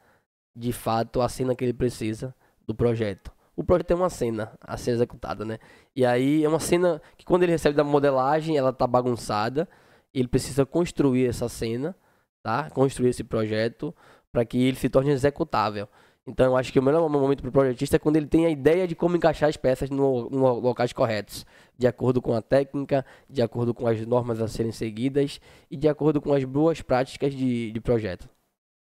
[0.55, 2.33] de fato a cena que ele precisa
[2.65, 3.31] do projeto.
[3.55, 5.59] O projeto tem uma cena a ser executada, né?
[5.95, 9.67] E aí é uma cena que quando ele recebe da modelagem, ela tá bagunçada.
[10.13, 11.95] Ele precisa construir essa cena,
[12.41, 12.69] tá?
[12.71, 13.93] Construir esse projeto
[14.31, 15.87] para que ele se torne executável.
[16.25, 18.49] Então eu acho que o melhor momento para o projetista é quando ele tem a
[18.49, 21.45] ideia de como encaixar as peças no, no locais corretos,
[21.77, 25.89] de acordo com a técnica, de acordo com as normas a serem seguidas e de
[25.89, 28.29] acordo com as boas práticas de, de projeto.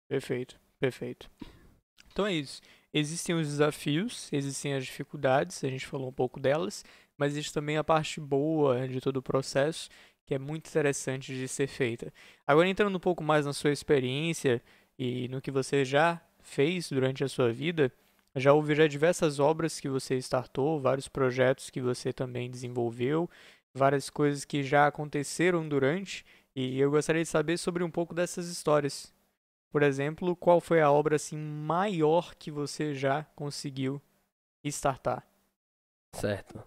[0.08, 1.30] Perfeito, perfeito.
[2.12, 2.60] Então é isso.
[2.92, 6.84] Existem os desafios, existem as dificuldades, a gente falou um pouco delas,
[7.16, 9.90] mas existe também a parte boa de todo o processo,
[10.26, 12.12] que é muito interessante de ser feita.
[12.48, 14.62] Agora entrando um pouco mais na sua experiência
[14.98, 17.92] e no que você já fez durante a sua vida,
[18.36, 23.30] já houve já diversas obras que você startou, vários projetos que você também desenvolveu,
[23.74, 28.48] várias coisas que já aconteceram durante, e eu gostaria de saber sobre um pouco dessas
[28.48, 29.14] histórias.
[29.72, 34.02] por exemplo, qual foi a obra assim maior que você já conseguiu
[34.64, 35.24] startar?
[36.14, 36.64] Certo.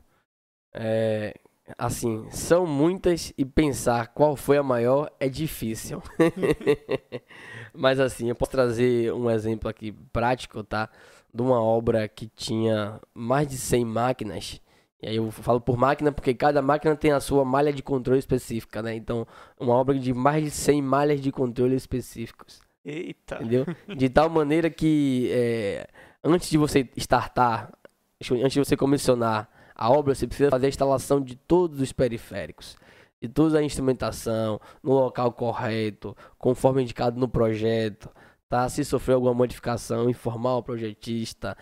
[0.72, 1.34] É,
[1.78, 6.02] assim, são muitas e pensar qual foi a maior é difícil.
[7.72, 10.88] Mas assim, eu posso trazer um exemplo aqui prático, tá?
[11.32, 14.60] De uma obra que tinha mais de 100 máquinas.
[15.02, 18.18] E aí eu falo por máquina porque cada máquina tem a sua malha de controle
[18.18, 18.94] específica, né?
[18.94, 19.26] Então,
[19.58, 22.60] uma obra de mais de 100 malhas de controle específicos.
[22.84, 23.36] Eita!
[23.36, 23.66] Entendeu?
[23.96, 25.86] De tal maneira que é,
[26.22, 27.72] antes de você startar,
[28.30, 29.48] antes de você comissionar
[29.80, 32.76] a obra, você precisa fazer a instalação de todos os periféricos
[33.20, 38.08] de toda a instrumentação no local correto, conforme indicado no projeto,
[38.48, 38.68] tá?
[38.68, 41.56] Se sofrer alguma modificação, informar o projetista,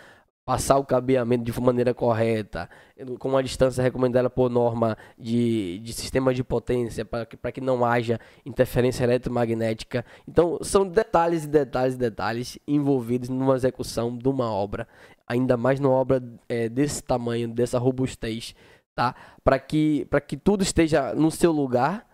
[0.49, 2.71] passar o cabeamento de maneira correta,
[3.19, 7.85] com uma distância recomendada por norma de, de sistema de potência, para que, que não
[7.85, 10.07] haja interferência eletromagnética.
[10.27, 14.89] Então, são detalhes e detalhes e detalhes envolvidos numa execução de uma obra,
[15.27, 18.55] ainda mais numa obra é, desse tamanho, dessa robustez
[18.95, 19.15] tá?
[19.45, 22.09] Para que, que tudo esteja no seu lugar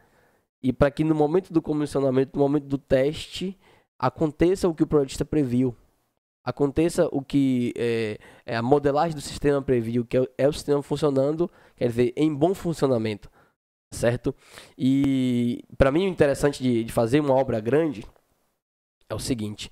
[0.60, 3.56] e para que no momento do comissionamento, no momento do teste,
[3.96, 5.76] aconteça o que o projetista previu.
[6.44, 10.83] Aconteça o que é, é a modelagem do sistema previu, que é, é, o sistema
[10.83, 13.30] funcionando, quer dizer, em bom funcionamento,
[13.90, 14.35] certo?
[14.76, 18.04] E para mim o interessante de, de fazer uma obra grande
[19.09, 19.70] é o seguinte,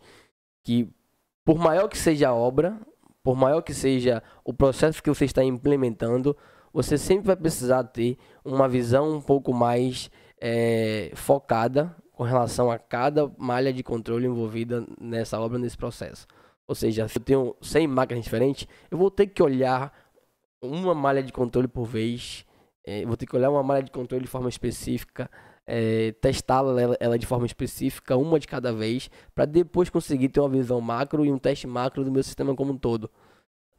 [0.65, 0.89] que
[1.45, 2.81] por maior que seja a obra,
[3.23, 6.37] por maior que seja o processo que você está implementando,
[6.73, 12.79] você sempre vai precisar ter uma visão um pouco mais é, focada com relação a
[12.79, 16.27] cada malha de controle envolvida nessa obra, nesse processo.
[16.67, 19.93] Ou seja, se eu tenho 100 máquinas diferentes, eu vou ter que olhar
[20.61, 22.47] uma malha de controle por vez,
[22.85, 25.31] é, vou ter que olhar uma malha de controle de forma específica,
[25.67, 30.41] é, testá-la ela, ela, de forma específica, uma de cada vez, para depois conseguir ter
[30.41, 33.11] uma visão macro e um teste macro do meu sistema como um todo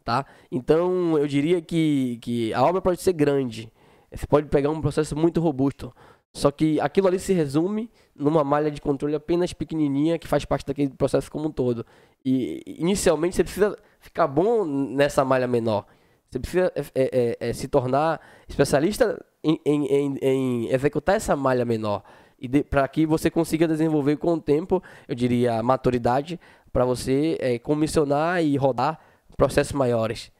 [0.03, 0.25] tá?
[0.51, 3.71] Então, eu diria que, que a obra pode ser grande.
[4.11, 5.93] Você pode pegar um processo muito robusto.
[6.33, 10.65] Só que aquilo ali se resume numa malha de controle apenas pequenininha que faz parte
[10.65, 11.85] daquele processo como um todo.
[12.25, 15.85] E inicialmente você precisa ficar bom nessa malha menor.
[16.29, 21.63] Você precisa é, é, é, se tornar especialista em, em, em, em, executar essa malha
[21.63, 22.01] menor.
[22.39, 26.39] E para que você consiga desenvolver com o tempo, eu diria, maturidade,
[26.71, 28.99] para você é, comissionar e rodar
[29.37, 30.31] processos maiores,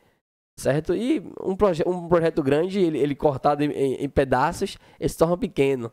[0.57, 0.95] certo?
[0.95, 5.37] E um, proje um projeto grande, ele, ele cortado em, em, pedaços, ele se torna
[5.37, 5.91] pequeno,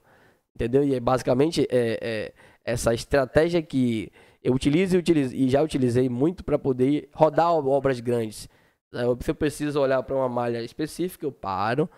[0.55, 0.85] entendeu?
[0.85, 2.33] E é basicamente é, é
[2.65, 8.01] essa estratégia que eu utilizo e, utilizo, e já utilizei muito para poder rodar obras
[8.01, 8.49] grandes.
[8.93, 11.89] Se eu preciso olhar para uma malha específica, eu paro,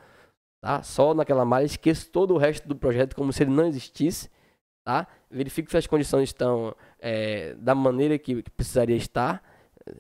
[0.61, 0.83] tá?
[0.83, 4.31] Só naquela malha, esqueço todo o resto do projeto como se ele não existisse,
[4.85, 5.07] tá?
[5.31, 9.43] Verifico se as condições estão é, da maneira que, que precisaria estar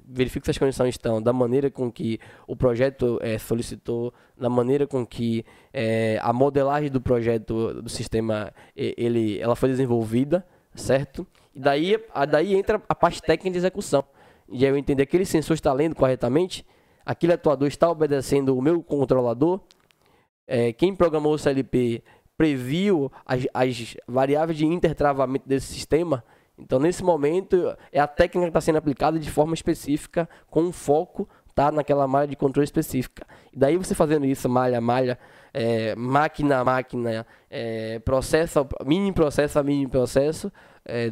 [0.05, 4.87] verifique se as condições estão da maneira com que o projeto é, solicitou, da maneira
[4.87, 11.27] com que é, a modelagem do projeto do sistema ele, ela foi desenvolvida, certo?
[11.55, 14.05] E daí, a, daí entra a parte técnica de execução.
[14.49, 16.64] E aí eu entender aquele sensor está lendo corretamente,
[17.05, 19.61] aquele atuador está obedecendo o meu controlador,
[20.47, 22.03] é, quem programou o CLP
[22.37, 26.25] previu as, as variáveis de intertravamento desse sistema,
[26.62, 30.72] então, nesse momento, é a técnica que está sendo aplicada de forma específica, com um
[30.72, 33.27] foco tá, naquela malha de controle específica.
[33.53, 35.18] E daí você fazendo isso, malha malha,
[35.53, 40.53] é, máquina a máquina, é, processo, mini processo a mini processo,
[40.85, 41.11] é,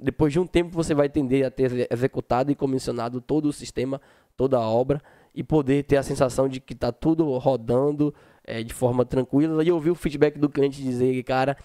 [0.00, 4.00] depois de um tempo você vai tender a ter executado e comissionado todo o sistema,
[4.36, 5.02] toda a obra,
[5.34, 9.72] e poder ter a sensação de que está tudo rodando é, de forma tranquila e
[9.72, 11.56] ouvir o feedback do cliente dizer cara,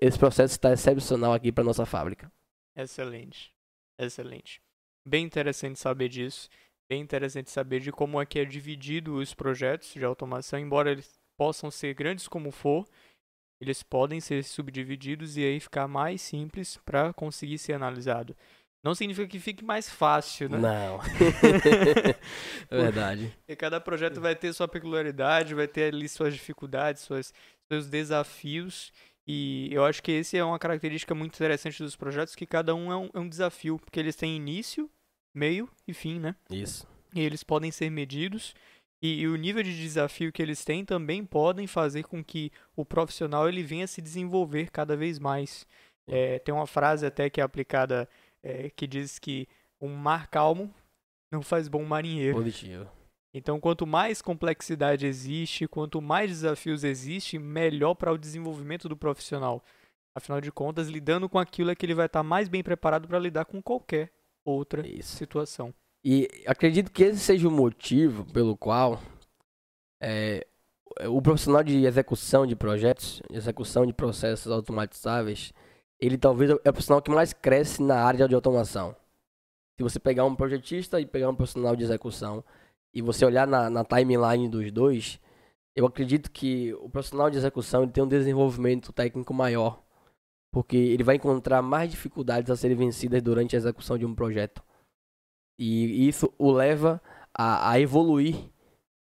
[0.00, 2.30] esse processo está excepcional aqui para nossa fábrica.
[2.76, 3.52] Excelente.
[3.98, 4.62] Excelente.
[5.06, 6.48] Bem interessante saber disso.
[6.88, 11.20] Bem interessante saber de como é que é dividido os projetos de automação, embora eles
[11.38, 12.84] possam ser grandes como for,
[13.60, 18.36] eles podem ser subdivididos e aí ficar mais simples para conseguir ser analisado.
[18.82, 20.58] Não significa que fique mais fácil, né?
[20.58, 20.98] Não.
[22.70, 23.36] é verdade.
[23.46, 27.34] E cada projeto vai ter sua peculiaridade, vai ter ali suas dificuldades, suas,
[27.70, 28.90] seus desafios.
[29.32, 32.90] E eu acho que esse é uma característica muito interessante dos projetos, que cada um
[32.90, 34.90] é um, é um desafio, porque eles têm início,
[35.32, 36.34] meio e fim, né?
[36.50, 36.84] Isso.
[37.14, 38.56] E eles podem ser medidos.
[39.00, 42.84] E, e, o nível de desafio que eles têm também podem fazer com que o
[42.84, 45.64] profissional ele venha se desenvolver cada vez mais.
[46.08, 48.08] É, tem uma frase até que é aplicada
[48.42, 49.46] é, que diz que
[49.80, 50.74] um mar calmo
[51.30, 52.36] não faz bom marinheiro.
[52.36, 52.90] Positivo.
[53.32, 59.62] Então, quanto mais complexidade existe, quanto mais desafios existem, melhor para o desenvolvimento do profissional.
[60.14, 63.18] Afinal de contas, lidando com aquilo é que ele vai estar mais bem preparado para
[63.18, 64.10] lidar com qualquer
[64.44, 65.16] outra Isso.
[65.16, 65.72] situação.
[66.04, 69.00] E acredito que esse seja o motivo pelo qual
[70.02, 70.46] é,
[71.06, 75.52] o profissional de execução de projetos, execução de processos automatizáveis,
[76.00, 78.96] ele talvez é o profissional que mais cresce na área de automação.
[79.76, 82.42] Se você pegar um projetista e pegar um profissional de execução
[82.94, 85.20] e você olhar na, na timeline dos dois,
[85.74, 89.82] eu acredito que o profissional de execução tem um desenvolvimento técnico maior,
[90.52, 94.62] porque ele vai encontrar mais dificuldades a serem vencidas durante a execução de um projeto.
[95.58, 97.00] E isso o leva
[97.32, 98.50] a, a evoluir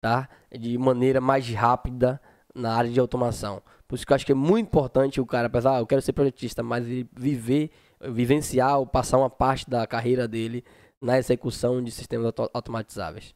[0.00, 0.28] tá?
[0.56, 2.20] de maneira mais rápida
[2.54, 3.62] na área de automação.
[3.86, 6.00] Por isso que eu acho que é muito importante o cara pensar, ah, eu quero
[6.00, 7.70] ser projetista, mas ele viver,
[8.00, 10.64] vivenciar ou passar uma parte da carreira dele
[11.00, 13.34] na execução de sistemas auto automatizáveis.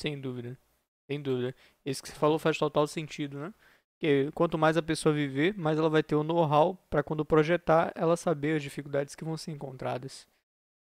[0.00, 0.58] Sem dúvida.
[1.06, 1.54] Sem dúvida.
[1.84, 3.52] Isso que você falou faz total sentido, né?
[3.92, 7.92] Porque quanto mais a pessoa viver, mais ela vai ter o know-how para quando projetar,
[7.94, 10.26] ela saber as dificuldades que vão ser encontradas.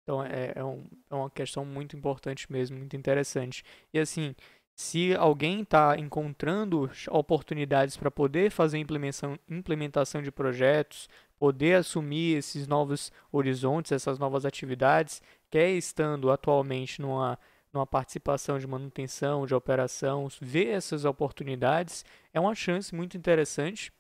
[0.03, 3.61] Então é, é, um, é uma questão muito importante mesmo, muito interessante.
[3.93, 4.33] E assim,
[4.73, 12.67] se alguém está encontrando oportunidades para poder fazer implementação, implementação de projetos, poder assumir esses
[12.67, 17.37] novos horizontes, essas novas atividades, quer estando atualmente numa,
[17.73, 22.03] numa participação de manutenção, de operação, ver essas oportunidades,
[22.33, 23.91] é uma chance muito interessante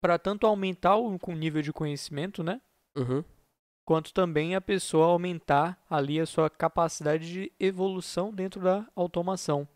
[0.00, 2.60] para tanto aumentar o, nível de conhecimento, né?
[2.96, 3.24] Uhum.
[3.84, 9.66] Quanto também a pessoa aumentar ali a sua capacidade de evolução dentro da automação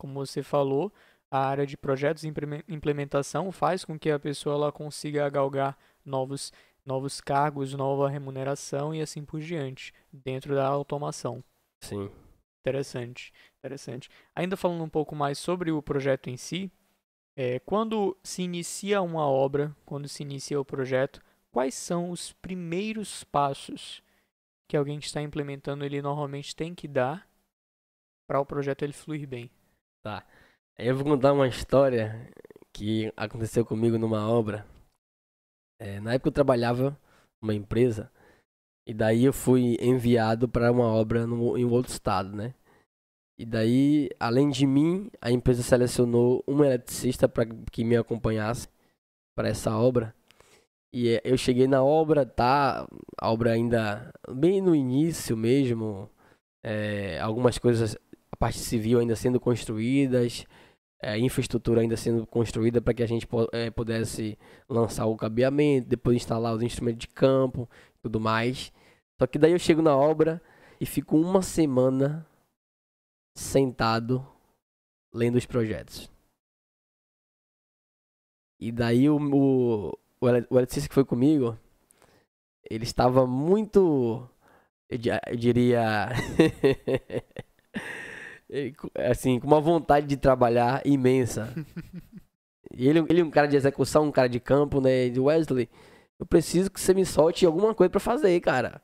[0.00, 0.90] como você falou,
[1.30, 2.32] a área de projetos e
[2.66, 6.50] implementação faz com que a pessoa ela consiga galgar novos,
[6.84, 11.44] novos cargos, nova remuneração e assim por diante, dentro da automação.
[11.82, 12.10] Sim.
[12.60, 14.10] Interessante, interessante.
[14.34, 16.70] Ainda falando um pouco mais sobre o projeto em si,
[17.36, 23.24] é, quando se inicia uma obra, quando se inicia o projeto, quais são os primeiros
[23.24, 24.02] passos
[24.68, 27.26] que alguém que está implementando ele normalmente tem que dar
[28.28, 29.50] para o projeto ele fluir bem?
[30.02, 30.26] Tá.
[30.78, 32.30] Eu vou contar uma história
[32.72, 34.66] que aconteceu comigo numa obra.
[35.78, 36.98] É, na época eu trabalhava
[37.40, 38.12] numa empresa
[38.90, 42.52] e daí eu fui enviado para uma obra no, em outro estado, né?
[43.38, 48.66] E daí, além de mim, a empresa selecionou um eletricista para que me acompanhasse
[49.36, 50.12] para essa obra.
[50.92, 52.84] E é, eu cheguei na obra, tá?
[53.16, 56.10] A obra ainda bem no início mesmo.
[56.64, 57.96] É, algumas coisas
[58.40, 60.44] parte civil ainda sendo construídas,
[61.00, 63.28] é, infraestrutura ainda sendo construída para que a gente
[63.76, 64.36] pudesse
[64.68, 67.68] lançar o cabeamento, depois instalar os instrumentos de campo,
[68.02, 68.72] tudo mais.
[69.20, 70.40] Só que daí eu chego na obra
[70.80, 72.26] e fico uma semana
[73.36, 74.26] sentado
[75.12, 76.10] lendo os projetos.
[78.58, 81.54] E daí o, o, o eletricista que foi comigo,
[82.64, 84.26] ele estava muito,
[84.88, 86.08] eu diria,
[89.10, 91.52] assim, com uma vontade de trabalhar imensa.
[92.72, 95.10] E ele, ele é um cara de execução, um cara de campo, né?
[95.10, 95.68] De Wesley,
[96.18, 98.80] eu preciso que você me solte alguma coisa para fazer, cara.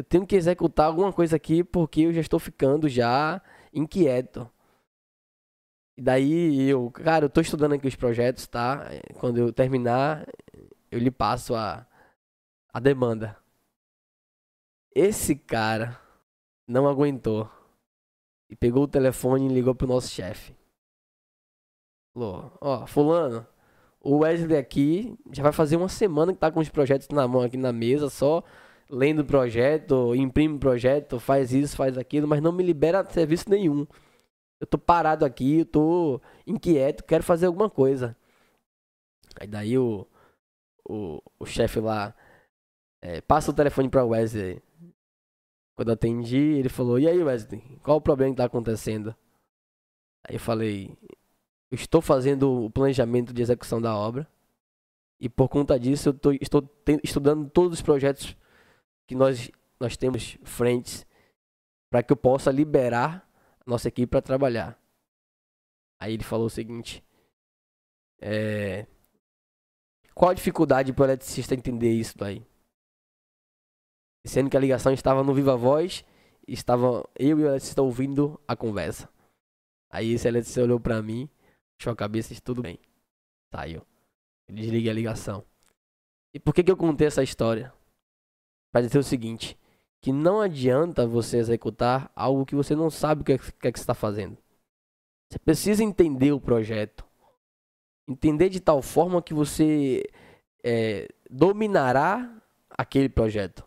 [0.00, 3.38] Eu tenho que executar alguma coisa aqui porque eu já estou ficando já
[3.70, 4.50] inquieto.
[5.94, 8.86] E daí eu, cara, eu tô estudando aqui os projetos, tá?
[9.18, 10.26] Quando eu terminar,
[10.90, 11.86] eu lhe passo a,
[12.72, 13.36] a demanda.
[14.94, 16.00] Esse cara
[16.66, 17.50] não aguentou
[18.48, 20.56] e pegou o telefone e ligou pro nosso chefe.
[22.14, 23.46] Falou, ó, fulano,
[24.00, 27.42] o Wesley aqui já vai fazer uma semana que tá com os projetos na mão
[27.42, 28.42] aqui na mesa, só
[28.90, 33.86] lendo projeto, imprime projeto, faz isso, faz aquilo, mas não me libera serviço nenhum.
[34.60, 38.16] Eu tô parado aqui, eu tô inquieto, quero fazer alguma coisa.
[39.40, 40.06] Aí daí o,
[40.86, 42.14] o, o chefe lá
[43.00, 44.60] é, passa o telefone pra Wesley.
[45.76, 49.14] Quando eu atendi, ele falou: E aí, Wesley, qual o problema que está acontecendo?
[50.28, 50.94] Aí eu falei:
[51.70, 54.28] Eu estou fazendo o planejamento de execução da obra.
[55.18, 56.68] E por conta disso, eu tô, estou
[57.02, 58.36] estudando todos os projetos
[59.10, 59.50] que nós,
[59.80, 61.04] nós temos frentes
[61.90, 64.80] para que eu possa liberar a nossa equipe para trabalhar.
[66.00, 67.04] Aí ele falou o seguinte:
[68.20, 68.86] é,
[70.14, 72.46] Qual a dificuldade para o eletricista entender isso daí?
[74.24, 76.04] Sendo que a ligação estava no Viva Voz,
[76.46, 79.08] estava eu e o eletricista ouvindo a conversa.
[79.90, 81.28] Aí esse eletricista olhou pra mim,
[81.80, 82.78] achou a cabeça e disse, tudo bem.
[83.52, 83.84] Saiu.
[84.48, 85.44] Desliguei a ligação.
[86.32, 87.74] E por que, que eu contei essa história?
[88.72, 89.58] Para dizer o seguinte,
[90.00, 93.70] que não adianta você executar algo que você não sabe o que é que, é
[93.70, 94.36] está fazendo.
[95.28, 97.04] Você precisa entender o projeto.
[98.08, 100.04] Entender de tal forma que você
[100.64, 102.28] é, dominará
[102.70, 103.64] aquele projeto.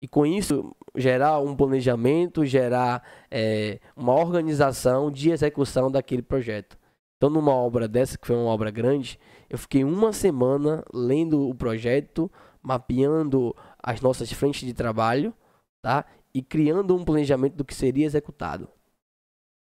[0.00, 6.78] E com isso, gerar um planejamento, gerar é, uma organização de execução daquele projeto.
[7.16, 9.18] Então, numa obra dessa, que foi uma obra grande,
[9.48, 12.30] eu fiquei uma semana lendo o projeto,
[12.66, 15.32] mapeando as nossas frentes de trabalho,
[15.80, 16.04] tá?
[16.34, 18.68] E criando um planejamento do que seria executado.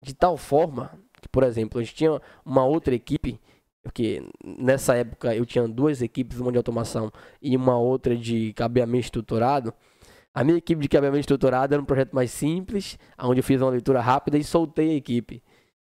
[0.01, 3.37] De tal forma que, por exemplo, a gente tinha uma outra equipe,
[3.83, 9.03] porque nessa época eu tinha duas equipes, uma de automação e uma outra de cabeamento
[9.03, 9.73] estruturado.
[10.33, 13.71] A minha equipe de cabeamento estruturado era um projeto mais simples, onde eu fiz uma
[13.71, 15.43] leitura rápida e soltei a equipe.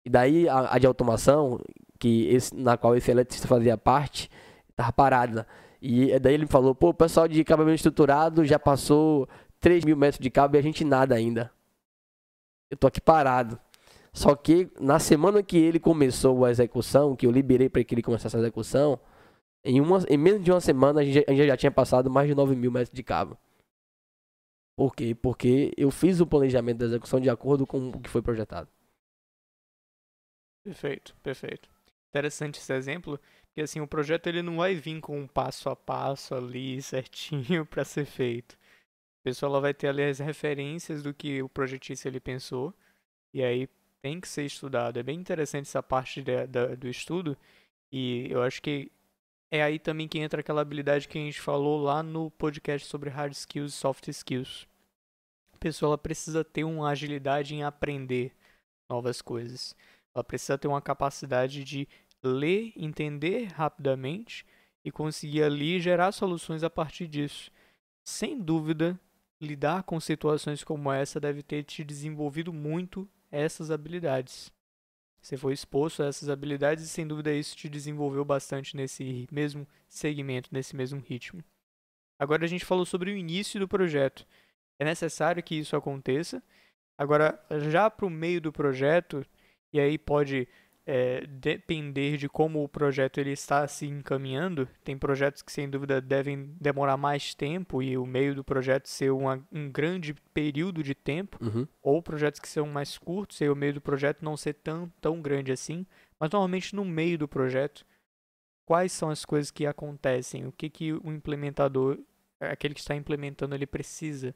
[0.05, 1.61] E daí a, a de automação,
[2.01, 4.29] que esse, na qual esse eletricista fazia parte,
[4.71, 5.47] estava parada.
[5.81, 9.29] E daí ele me falou, pô, o pessoal de cabeamento estruturado já passou
[9.61, 11.53] 3 mil metros de cabo e a gente nada ainda.
[12.71, 13.59] Eu tô aqui parado.
[14.13, 18.03] Só que na semana que ele começou a execução, que eu liberei para que ele
[18.03, 18.99] começasse a execução,
[19.63, 22.27] em, uma, em menos de uma semana a gente, a gente já tinha passado mais
[22.27, 23.37] de 9 mil metros de cabo.
[24.77, 25.15] Por quê?
[25.15, 28.69] Porque eu fiz o planejamento da execução de acordo com o que foi projetado.
[30.65, 31.69] Perfeito, perfeito.
[32.11, 33.21] Interessante esse exemplo,
[33.57, 37.65] porque assim, o projeto ele não vai vir com um passo a passo ali certinho
[37.65, 38.55] para ser feito.
[38.55, 42.75] A pessoa ela vai ter ali as referências do que o projetista ele pensou,
[43.33, 43.67] e aí
[44.03, 44.99] tem que ser estudado.
[44.99, 47.35] É bem interessante essa parte de, de, do estudo,
[47.91, 48.93] e eu acho que
[49.51, 53.09] é aí também que entra aquela habilidade que a gente falou lá no podcast sobre
[53.09, 54.69] hard skills e soft skills.
[55.55, 58.35] A pessoa ela precisa ter uma agilidade em aprender
[58.87, 59.75] novas coisas.
[60.15, 61.89] Ela precisa ter uma capacidade de
[62.27, 64.45] ler, entender rapidamente
[64.85, 67.51] e conseguir ali gerar soluções a partir disso.
[68.05, 68.99] Sem dúvida,
[69.41, 74.53] lidar com situações como essa deve ter te desenvolvido muito essas habilidades.
[75.21, 79.67] Você foi exposto a essas habilidades e sem dúvida isso te desenvolveu bastante nesse mesmo
[79.89, 81.43] segmento, nesse mesmo ritmo.
[82.19, 84.25] Agora a gente falou sobre o início do projeto.
[84.79, 86.43] É necessário que isso aconteça.
[86.97, 89.27] Agora, já para o meio do projeto,
[89.73, 90.49] e aí pode
[90.89, 94.69] é, depender de como o projeto ele está se encaminhando.
[94.85, 99.11] Tem projetos que sem dúvida devem demorar mais tempo e o meio do projeto ser
[99.11, 101.67] uma, um grande período de tempo, Uhum.
[101.83, 105.21] ou projetos que são mais curtos e o meio do projeto não ser tão, tão
[105.21, 105.85] grande assim.
[106.21, 107.85] Mas normalmente no meio do projeto,
[108.65, 110.47] quais são as coisas que acontecem?
[110.47, 111.99] O que, que o implementador,
[112.41, 114.33] aquele que está implementando, ele precisa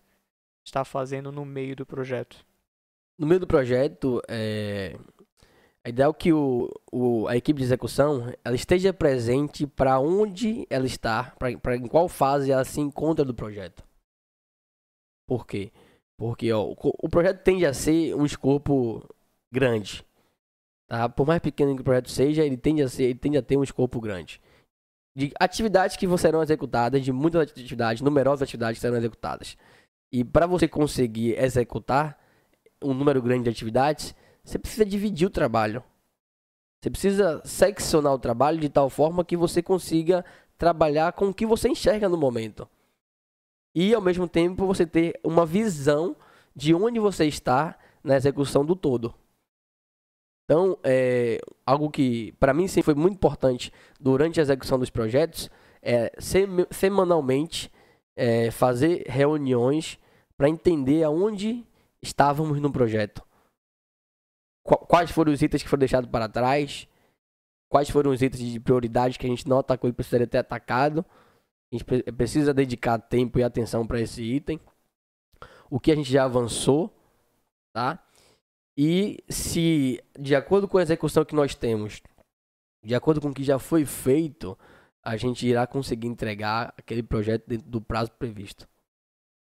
[0.64, 2.44] estar fazendo no meio do projeto?
[3.16, 4.96] No meio do projeto, é,
[5.84, 10.66] a ideia é que o, o, a equipe de execução ela esteja presente para onde
[10.68, 13.82] ela está, para em qual fase ela se encontra do projeto.
[15.26, 15.72] Por quê?
[16.18, 19.02] Porque ó, o, o projeto tende a ser um escopo
[19.50, 20.04] grande.
[20.86, 21.08] Tá?
[21.08, 23.56] Por mais pequeno que o projeto seja, ele tende a, ser, ele tende a ter
[23.56, 24.38] um escopo grande.
[25.16, 29.56] De atividades que serão executadas, de muitas atividades, numerosas atividades que serão executadas.
[30.12, 32.18] E para você conseguir executar
[32.82, 34.14] um número grande de atividades,
[34.44, 35.82] você precisa dividir o trabalho.
[36.80, 40.24] Você precisa seccionar o trabalho de tal forma que você consiga
[40.56, 42.68] trabalhar com o que você enxerga no momento.
[43.74, 46.16] E ao mesmo tempo você ter uma visão
[46.56, 49.14] de onde você está na execução do todo.
[50.44, 55.50] Então, é algo que para mim sempre foi muito importante durante a execução dos projetos
[55.82, 56.12] é
[56.70, 57.70] semanalmente
[58.16, 59.98] é, fazer reuniões
[60.36, 61.64] para entender aonde
[62.02, 63.22] estávamos no projeto
[64.76, 66.88] quais foram os itens que foram deixados para trás,
[67.68, 71.04] quais foram os itens de prioridade que a gente não atacou e precisaria ter atacado.
[71.72, 74.60] A gente precisa dedicar tempo e atenção para esse item.
[75.70, 76.92] O que a gente já avançou,
[77.72, 78.04] tá?
[78.76, 82.02] E se, de acordo com a execução que nós temos,
[82.82, 84.58] de acordo com o que já foi feito,
[85.02, 88.68] a gente irá conseguir entregar aquele projeto dentro do prazo previsto.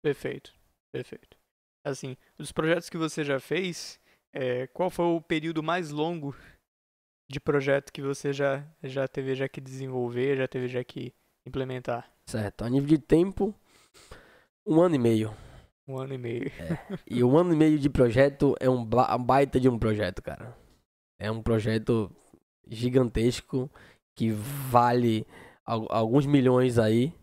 [0.01, 0.53] Perfeito,
[0.91, 1.37] perfeito.
[1.83, 3.99] Assim, os projetos que você já fez,
[4.35, 6.35] é, qual foi o período mais longo
[7.29, 11.13] de projeto que você já, já teve já que desenvolver, já teve já que
[11.45, 12.11] implementar?
[12.27, 12.65] Certo.
[12.65, 13.55] A nível de tempo,
[14.67, 15.33] um ano e meio.
[15.87, 16.51] Um ano e meio.
[16.59, 16.77] É.
[17.09, 20.55] E um ano e meio de projeto é um baita de um projeto, cara.
[21.17, 22.11] É um projeto
[22.67, 23.71] gigantesco
[24.15, 25.25] que vale
[25.63, 27.13] alguns milhões aí,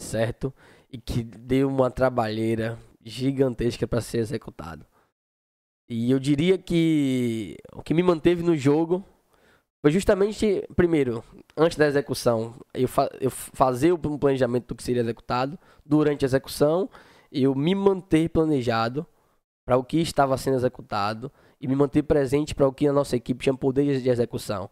[0.00, 0.54] certo?
[0.88, 4.86] E que deu uma trabalheira gigantesca para ser executado.
[5.90, 9.04] E eu diria que o que me manteve no jogo
[9.82, 11.24] foi justamente, primeiro,
[11.56, 16.28] antes da execução, eu, fa eu fazer o planejamento do que seria executado, durante a
[16.28, 16.88] execução,
[17.32, 19.04] eu me manter planejado
[19.66, 23.16] para o que estava sendo executado e me manter presente para o que a nossa
[23.16, 24.70] equipe tinha poder de execução.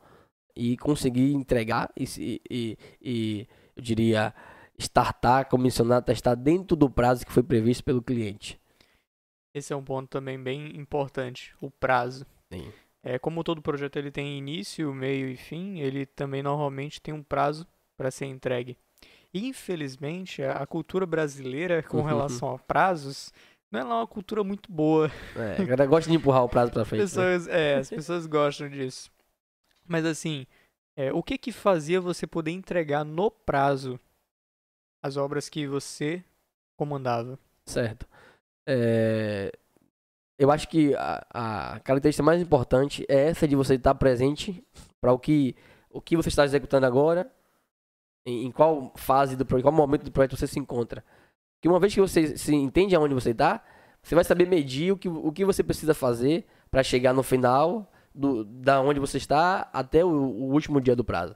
[0.56, 4.34] e conseguir entregar e, e, e eu diria,
[4.78, 8.60] startar, comissionar, testar dentro do prazo que foi previsto pelo cliente.
[9.58, 12.24] Esse é um ponto também bem importante, o prazo.
[12.52, 12.72] Sim.
[13.02, 17.22] É, como todo projeto ele tem início, meio e fim, ele também normalmente tem um
[17.22, 18.76] prazo para ser entregue.
[19.32, 22.04] Infelizmente, a cultura brasileira com Uhum.
[22.06, 23.32] relação a prazos
[23.70, 25.10] não é lá uma cultura muito boa.
[25.36, 27.00] É, a galera gosta de empurrar o prazo pra As frente.
[27.00, 27.06] né?
[27.06, 29.10] pessoas, é, as pessoas gostam disso.
[29.86, 30.46] Mas assim,
[30.96, 34.00] é, o que que fazia você poder entregar no prazo
[35.02, 36.24] as obras que você
[36.76, 37.38] comandava?
[37.66, 38.06] Certo.
[38.70, 39.50] É,
[40.38, 44.62] eu acho que a, a característica mais importante é essa de você estar presente
[45.00, 45.56] para o que,
[45.90, 47.32] o que você está executando agora,
[48.26, 51.02] em, em qual fase do projeto, qual momento do projeto você se encontra.
[51.56, 53.64] Porque uma vez que você se entende aonde você está,
[54.02, 57.90] você vai saber medir o que, o que você precisa fazer para chegar no final
[58.14, 61.34] do, da onde você está até o, o último dia do prazo.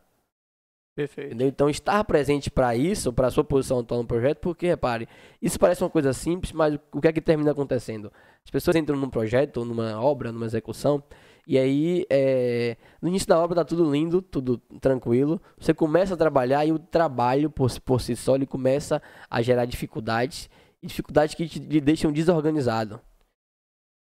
[0.94, 1.28] Perfeito.
[1.28, 1.48] Entendeu?
[1.48, 5.08] Então, estar presente para isso, para a sua posição atual no projeto, porque, repare,
[5.40, 8.12] isso parece uma coisa simples, mas o que é que termina acontecendo?
[8.44, 11.02] As pessoas entram num projeto, numa obra, numa execução,
[11.46, 16.16] e aí, é, no início da obra tá tudo lindo, tudo tranquilo, você começa a
[16.16, 20.50] trabalhar e o trabalho, por, si- por si só, ele começa a gerar dificuldades,
[20.82, 23.00] e dificuldades que te, te deixam desorganizado.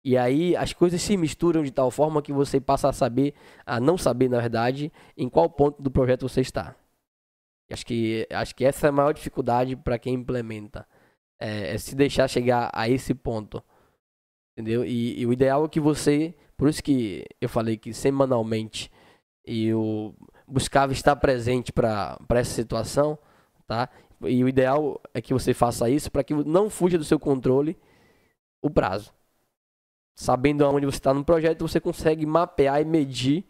[0.07, 3.35] E aí, as coisas se misturam de tal forma que você passa a saber,
[3.67, 6.77] a não saber, na verdade, em qual ponto do projeto você está.
[7.69, 10.87] Acho que, acho que essa é a maior dificuldade para quem implementa.
[11.41, 13.61] É, é se deixar chegar a esse ponto.
[14.57, 14.85] Entendeu?
[14.85, 16.33] E, e o ideal é que você.
[16.57, 18.93] Por isso que eu falei que semanalmente
[19.45, 20.15] eu
[20.47, 23.19] buscava estar presente para essa situação.
[23.67, 23.89] Tá?
[24.25, 27.77] E o ideal é que você faça isso para que não fuja do seu controle
[28.63, 29.16] o prazo.
[30.17, 33.45] Sabendo aonde você está no projeto, você consegue mapear e medir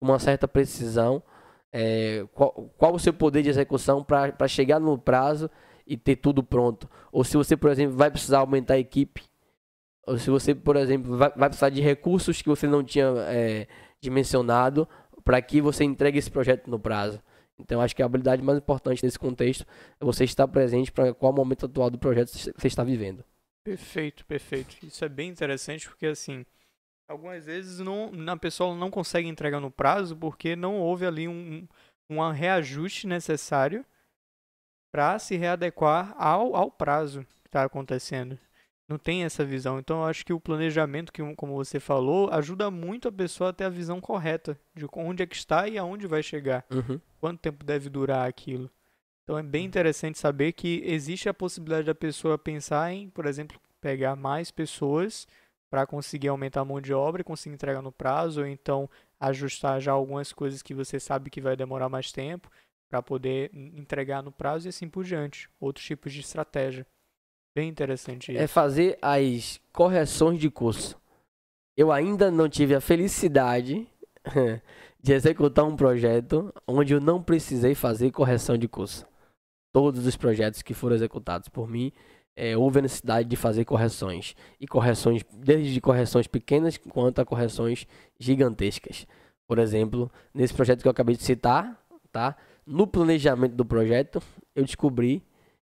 [0.00, 1.22] com uma certa precisão
[1.72, 5.48] é, qual, qual o seu poder de execução para chegar no prazo
[5.86, 6.90] e ter tudo pronto.
[7.12, 9.22] Ou se você, por exemplo, vai precisar aumentar a equipe,
[10.06, 13.68] ou se você, por exemplo, vai, vai precisar de recursos que você não tinha é,
[14.00, 14.88] dimensionado
[15.24, 17.22] para que você entregue esse projeto no prazo.
[17.58, 19.64] Então, acho que a habilidade mais importante nesse contexto
[20.00, 23.24] é você estar presente para qual momento atual do projeto você está vivendo.
[23.68, 24.78] Perfeito, perfeito.
[24.82, 26.46] Isso é bem interessante porque assim,
[27.06, 31.68] algumas vezes não, a pessoa não consegue entregar no prazo porque não houve ali um,
[32.08, 33.84] um reajuste necessário
[34.90, 38.38] para se readequar ao, ao prazo que está acontecendo.
[38.88, 39.78] Não tem essa visão.
[39.78, 43.52] Então eu acho que o planejamento, que como você falou, ajuda muito a pessoa a
[43.52, 46.64] ter a visão correta de onde é que está e aonde vai chegar.
[46.70, 46.98] Uhum.
[47.20, 48.70] Quanto tempo deve durar aquilo.
[49.28, 53.60] Então é bem interessante saber que existe a possibilidade da pessoa pensar em, por exemplo,
[53.78, 55.28] pegar mais pessoas
[55.70, 58.88] para conseguir aumentar a mão de obra e conseguir entregar no prazo, ou então
[59.20, 62.50] ajustar já algumas coisas que você sabe que vai demorar mais tempo
[62.88, 65.46] para poder entregar no prazo e assim por diante.
[65.60, 66.86] Outros tipos de estratégia.
[67.54, 68.40] Bem interessante isso.
[68.40, 70.98] É fazer as correções de curso.
[71.76, 73.86] Eu ainda não tive a felicidade
[75.02, 79.06] de executar um projeto onde eu não precisei fazer correção de curso.
[79.78, 81.92] Todos os projetos que foram executados por mim,
[82.34, 84.34] é, houve a necessidade de fazer correções.
[84.60, 87.86] E correções, desde correções pequenas quanto a correções
[88.18, 89.06] gigantescas.
[89.46, 92.36] Por exemplo, nesse projeto que eu acabei de citar, tá?
[92.66, 94.20] no planejamento do projeto,
[94.52, 95.22] eu descobri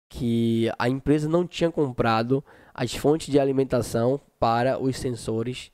[0.10, 2.44] que a empresa não tinha comprado
[2.74, 5.72] as fontes de alimentação para os sensores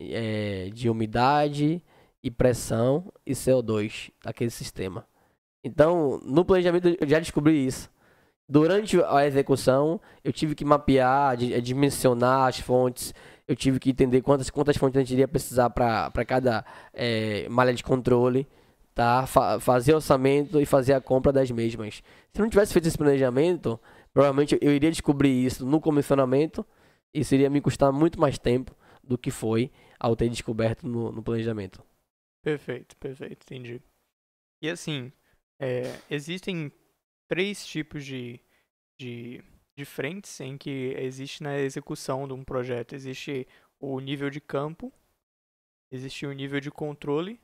[0.00, 1.84] é, de umidade
[2.22, 5.06] e pressão e CO2 daquele sistema.
[5.68, 7.90] Então, no planejamento eu já descobri isso.
[8.48, 13.12] Durante a execução, eu tive que mapear, eh, dimensionar as fontes,
[13.46, 16.64] eu tive que entender quantas, quantas fontes a gente iria precisar para cada
[16.94, 18.46] eh, malha de controle,
[18.94, 19.26] tá?
[19.26, 22.02] Fa- fazer orçamento e fazer a compra das mesmas.
[22.32, 23.78] Se não tivesse feito esse planejamento,
[24.14, 26.64] provavelmente eu iria descobrir isso no comissionamento
[27.12, 31.12] e isso iria me custar muito mais tempo do que foi ao ter descoberto no,
[31.12, 31.82] no planejamento.
[32.42, 33.82] Perfeito, perfeito, entendi.
[34.62, 35.12] E assim,
[35.58, 36.72] é, existem
[37.28, 38.40] três tipos de,
[38.98, 39.42] de,
[39.76, 42.94] de frentes em que existe na execução de um projeto.
[42.94, 43.46] Existe
[43.80, 44.92] o nível de campo,
[45.90, 47.40] existe o nível de controle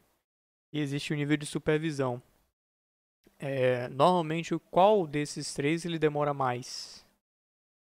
[0.72, 2.22] e existe o nível de supervisão.
[3.38, 7.04] É, normalmente, qual desses três ele demora mais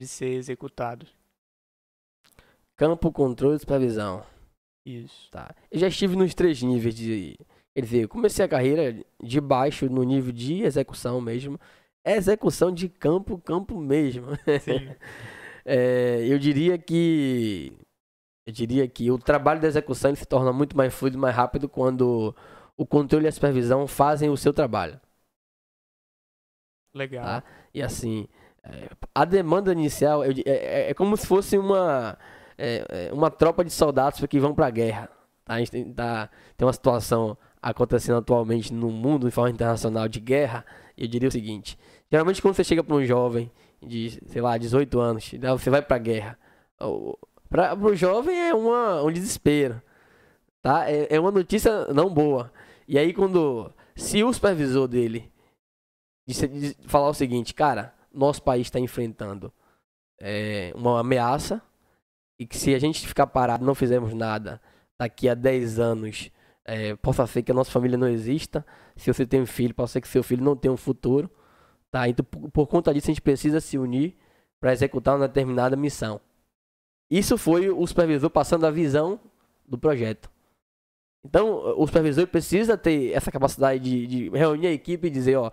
[0.01, 1.07] de ser executado?
[2.77, 4.25] Campo, controle e supervisão.
[4.85, 5.31] Isso.
[5.31, 5.55] Tá.
[5.71, 7.39] Eu já estive nos três níveis de.
[7.75, 11.59] Quer dizer, eu comecei a carreira de baixo no nível de execução mesmo.
[12.05, 14.27] Execução de campo, campo mesmo.
[15.67, 17.73] É, eu diria que.
[18.47, 22.37] Eu diria que o trabalho da execução se torna muito mais fluido, mais rápido quando
[22.77, 25.01] o controle e a supervisão fazem o seu trabalho.
[26.95, 27.25] Legal.
[27.25, 27.45] Tá?
[27.73, 28.29] E assim,
[28.63, 32.19] é, a demanda inicial é, é, é, como se fosse uma,
[32.57, 35.09] é, é uma tropa de soldados que vão para a guerra.
[35.45, 35.55] Tá?
[35.55, 40.21] A gente tem, tá, tem uma situação acontecendo atualmente no mundo de forma internacional de
[40.21, 40.65] guerra.
[40.97, 41.79] Eu diria o seguinte:
[42.11, 43.51] geralmente quando você chega para um jovem
[43.83, 46.39] de, sei lá, 18 anos, você vai para a guerra.
[47.49, 49.81] Para o jovem é uma, um desespero.
[50.63, 50.91] Tá?
[50.91, 52.53] É, é uma notícia não boa.
[52.87, 53.73] E aí quando.
[53.97, 55.33] Se o supervisor dele
[56.27, 59.53] de, de falar o seguinte, cara, nosso país está enfrentando
[60.21, 61.63] é, uma ameaça
[62.39, 64.61] e que se a gente ficar parado, não fizermos nada,
[64.99, 66.31] daqui a 10 anos,
[66.65, 68.65] é, possa ser que a nossa família não exista.
[68.97, 71.31] Se você tem um filho, pode ser que seu filho não tenha um futuro.
[71.91, 72.09] Tá?
[72.09, 74.17] Então, por, por conta disso, a gente precisa se unir
[74.61, 76.21] para executar uma determinada missão.
[77.11, 79.21] Isso foi o supervisor passando a visão
[79.69, 80.31] do projeto.
[81.25, 85.51] Então, o supervisor precisa ter essa capacidade de, de reunir a equipe e dizer, ó,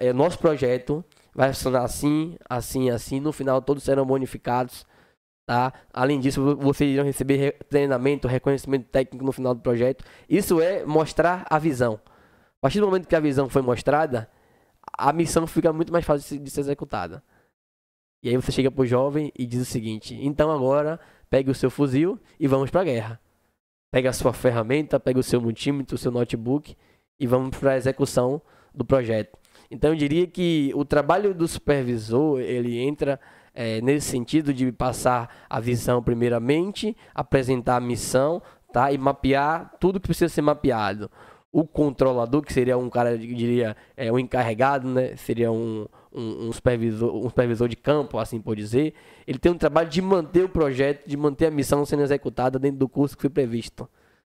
[0.00, 3.20] é, nosso projeto vai funcionar assim, assim, assim.
[3.20, 4.86] No final, todos serão bonificados.
[5.46, 5.72] Tá?
[5.92, 10.04] Além disso, vocês irão receber treinamento, reconhecimento técnico no final do projeto.
[10.28, 12.00] Isso é mostrar a visão.
[12.58, 14.30] A partir do momento que a visão foi mostrada,
[14.96, 17.22] a missão fica muito mais fácil de ser executada.
[18.22, 21.70] E aí você chega pro jovem e diz o seguinte: então agora pegue o seu
[21.70, 23.20] fuzil e vamos para a guerra.
[23.92, 26.74] Pega a sua ferramenta, pega o seu multímetro, o seu notebook
[27.20, 28.40] e vamos para a execução
[28.74, 29.38] do projeto.
[29.70, 33.20] Então eu diria que o trabalho do supervisor, ele entra
[33.54, 38.42] é, nesse sentido de passar a visão primeiramente, apresentar a missão,
[38.72, 38.90] tá?
[38.92, 41.10] E mapear tudo que precisa ser mapeado.
[41.52, 45.14] O controlador, que seria um cara, eu diria, é, um encarregado, né?
[45.16, 48.92] Seria um, um, um, supervisor, um supervisor de campo, assim por dizer.
[49.24, 52.78] Ele tem um trabalho de manter o projeto, de manter a missão sendo executada dentro
[52.78, 53.88] do curso que foi previsto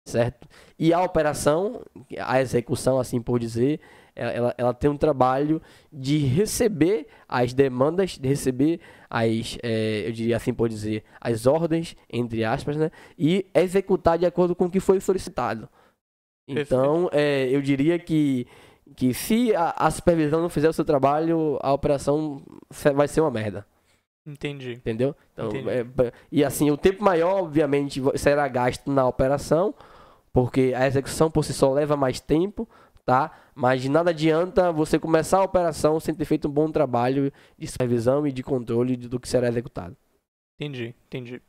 [0.07, 0.49] certo?
[0.79, 1.83] E a operação,
[2.21, 3.81] a execução, assim por dizer,
[4.15, 5.61] ela, ela tem um trabalho
[5.93, 8.81] de receber as demandas, de receber
[9.17, 12.91] as, é, eu diria assim por dizer, as ordens, entre aspas, né?
[13.19, 15.69] E executar de acordo com o que foi solicitado.
[16.47, 18.47] Então, é, eu diria que,
[18.95, 22.43] que se a, a supervisão não fizer o seu trabalho, a operação
[22.95, 23.67] vai ser uma merda.
[24.27, 24.73] Entendi.
[24.73, 25.17] Entendeu?
[25.33, 25.69] Então, Entendi.
[25.69, 29.75] É, e assim, o tempo maior, obviamente, será gasto na operação,
[30.33, 32.69] porque a execução por si só leva mais tempo,
[33.07, 33.31] tá?
[33.55, 37.67] Mas de nada adianta você começar a operação sem ter feito um bom trabalho de
[37.69, 39.97] supervisão e de controle do que será executado.
[40.59, 41.41] Entendi, entendi.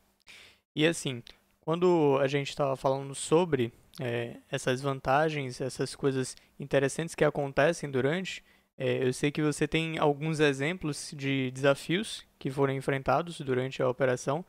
[0.76, 1.24] E assim,
[1.62, 8.44] quando a gente estava falando sobre é, essas vantagens, essas coisas interessantes que acontecem durante,
[8.78, 13.90] é, eu sei que você tem alguns exemplos de desafios que foram enfrentados durante a
[13.90, 14.46] operação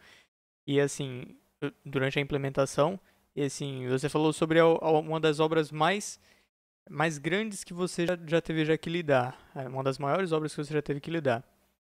[0.66, 1.24] e assim,
[1.84, 3.00] durante a implementação.
[3.34, 6.20] E assim, você falou sobre a, a, uma das obras mais
[6.91, 9.39] mais grandes que você já, teve já que lidar.
[9.55, 11.45] É uma das maiores obras que você já teve que lidar.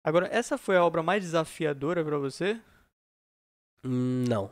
[0.03, 2.59] Agora, essa foi a obra mais desafiadora para você?
[3.83, 4.49] Hum, não,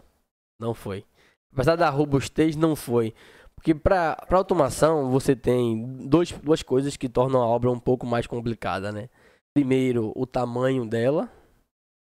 [0.60, 1.06] não foi.
[1.54, 3.14] Apesar da robustez, não foi.
[3.56, 8.28] Porque para automação você tem dois, duas coisas que tornam a obra um pouco mais
[8.28, 9.10] complicada, né?
[9.56, 11.32] Primeiro, o tamanho dela,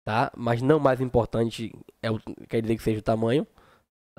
[0.06, 0.30] tá?
[0.36, 2.18] Mas não mais importante é o,
[2.48, 3.46] quer dizer que seja o tamanho.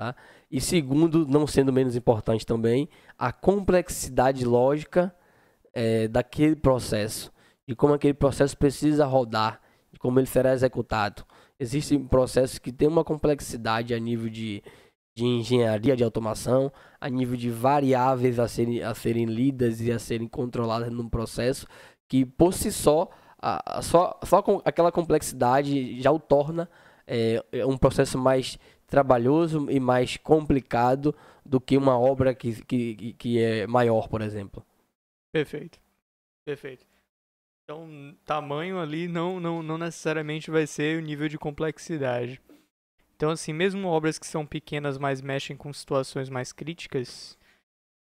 [0.02, 0.16] Tá?
[0.50, 5.14] E segundo, não sendo menos importante também, a complexidade lógica
[5.72, 7.32] é, daquele processo,
[7.68, 9.60] de como aquele processo precisa rodar,
[9.92, 11.24] de como ele será executado.
[11.56, 14.60] Existem processos que têm uma complexidade a nível de,
[15.16, 20.00] de engenharia de automação, a nível de variáveis a serem, a serem lidas e a
[20.00, 21.64] serem controladas num processo,
[22.08, 23.08] que por si só,
[23.40, 26.68] a, a, só, só com aquela complexidade já o torna
[27.06, 28.58] é, um processo mais
[28.92, 34.62] trabalhoso e mais complicado do que uma obra que, que, que é maior, por exemplo.
[35.32, 35.80] Perfeito.
[36.44, 36.84] Perfeito.
[37.64, 42.38] Então, tamanho ali não, não, não necessariamente vai ser o nível de complexidade.
[43.16, 47.38] Então, assim, mesmo obras que são pequenas, mas mexem com situações mais críticas,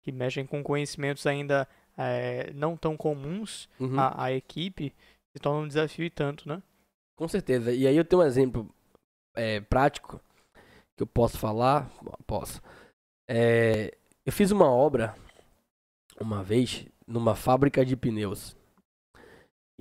[0.01, 3.99] que mexem com conhecimentos ainda é, não tão comuns uhum.
[3.99, 4.91] à, à equipe,
[5.35, 6.63] se torna um desafio e tanto, né?
[7.15, 7.71] Com certeza.
[7.71, 8.67] E aí eu tenho um exemplo
[9.35, 10.19] é, prático
[10.99, 11.89] que eu posso falar?
[12.27, 12.61] Posso.
[13.29, 13.95] É,
[14.25, 15.15] eu fiz uma obra
[16.19, 18.55] uma vez numa fábrica de pneus.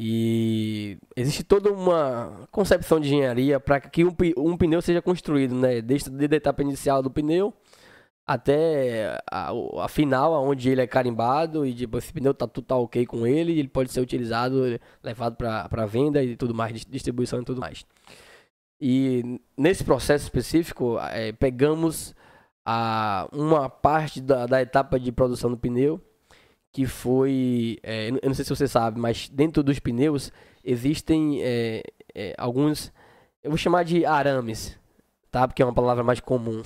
[0.01, 5.83] E existe toda uma concepção de engenharia para que um, um, pneu seja construído, né?
[5.83, 7.53] Desde, desde a etapa inicial do pneu
[8.25, 9.51] até a,
[9.83, 13.27] a final, onde ele é carimbado e tipo, esse pneu tá tudo tá ok com
[13.27, 17.85] ele, ele pode ser utilizado, levado para venda e tudo mais, distribuição e tudo mais.
[18.81, 22.15] E nesse processo específico, é, pegamos
[22.65, 26.01] a, uma parte da, da etapa de produção do pneu,
[26.73, 30.31] que foi, é, eu não sei se você sabe, mas dentro dos pneus
[30.63, 31.83] existem é,
[32.15, 32.93] é, alguns,
[33.43, 34.79] eu vou chamar de arames,
[35.31, 35.49] tá?
[35.49, 36.63] Porque é uma palavra mais comum,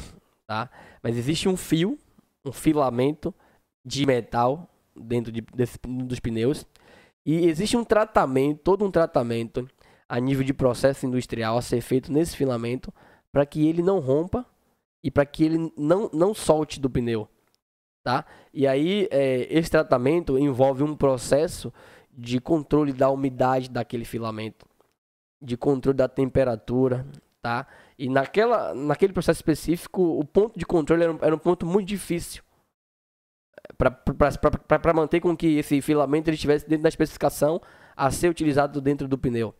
[0.46, 0.68] tá?
[1.02, 1.98] Mas existe um fio,
[2.44, 3.34] um filamento
[3.84, 6.66] de metal dentro de, desse, dos pneus
[7.24, 9.68] e existe um tratamento, todo um tratamento
[10.12, 12.92] a nível de processo industrial a ser feito nesse filamento
[13.32, 14.44] para que ele não rompa
[15.02, 17.26] e para que ele não, não solte do pneu,
[18.04, 18.26] tá?
[18.52, 21.72] E aí é, esse tratamento envolve um processo
[22.12, 24.66] de controle da umidade daquele filamento,
[25.40, 27.06] de controle da temperatura,
[27.40, 27.66] tá?
[27.98, 31.88] E naquela, naquele processo específico, o ponto de controle era um, era um ponto muito
[31.88, 32.42] difícil
[33.78, 37.62] para manter com que esse filamento ele estivesse dentro da especificação
[37.96, 39.54] a ser utilizado dentro do pneu.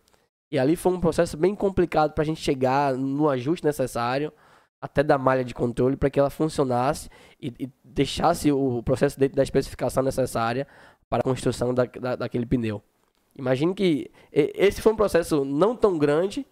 [0.53, 4.31] E ali foi um processo bem complicado para a gente chegar no ajuste necessário
[4.79, 7.09] até da malha de controle para que ela funcionasse
[7.41, 10.67] e, e, deixasse o processo dentro da especificação necessária
[11.09, 12.83] para a construção da, da, daquele pneu.
[13.35, 16.47] Imagine que esse foi um processo não tão grande,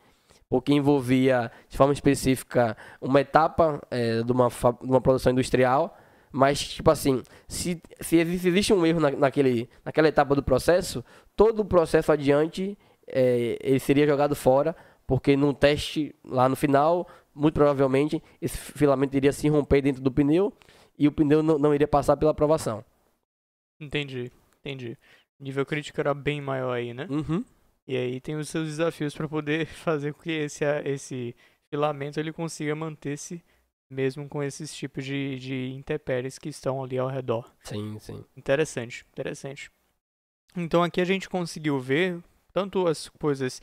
[0.48, 5.94] porque envolvia, de forma específica, uma etapa é, de, uma, de uma produção industrial,
[6.32, 11.04] mas, tipo assim, se, se existe um erro na, naquele, naquela etapa do processo,
[11.36, 12.78] todo o processo adiante
[13.12, 14.74] é, ele seria jogado fora,
[15.06, 20.10] porque num teste lá no final, muito provavelmente, esse filamento iria se romper dentro do
[20.10, 20.52] pneu
[20.98, 22.84] e o pneu não, não iria passar pela aprovação.
[23.80, 24.30] Entendi,
[24.60, 24.96] entendi.
[25.38, 27.06] O nível crítico era bem maior aí, né?
[27.10, 27.44] Uhum.
[27.86, 31.34] E aí tem os seus desafios para poder fazer com que esse, esse
[31.70, 33.42] filamento ele consiga manter-se
[33.90, 37.52] mesmo com esses tipos de, de intempéries que estão ali ao redor.
[37.64, 38.24] Sim, sim.
[38.36, 39.70] Interessante, interessante.
[40.56, 42.22] Então aqui a gente conseguiu ver
[42.52, 43.60] tanto as coisas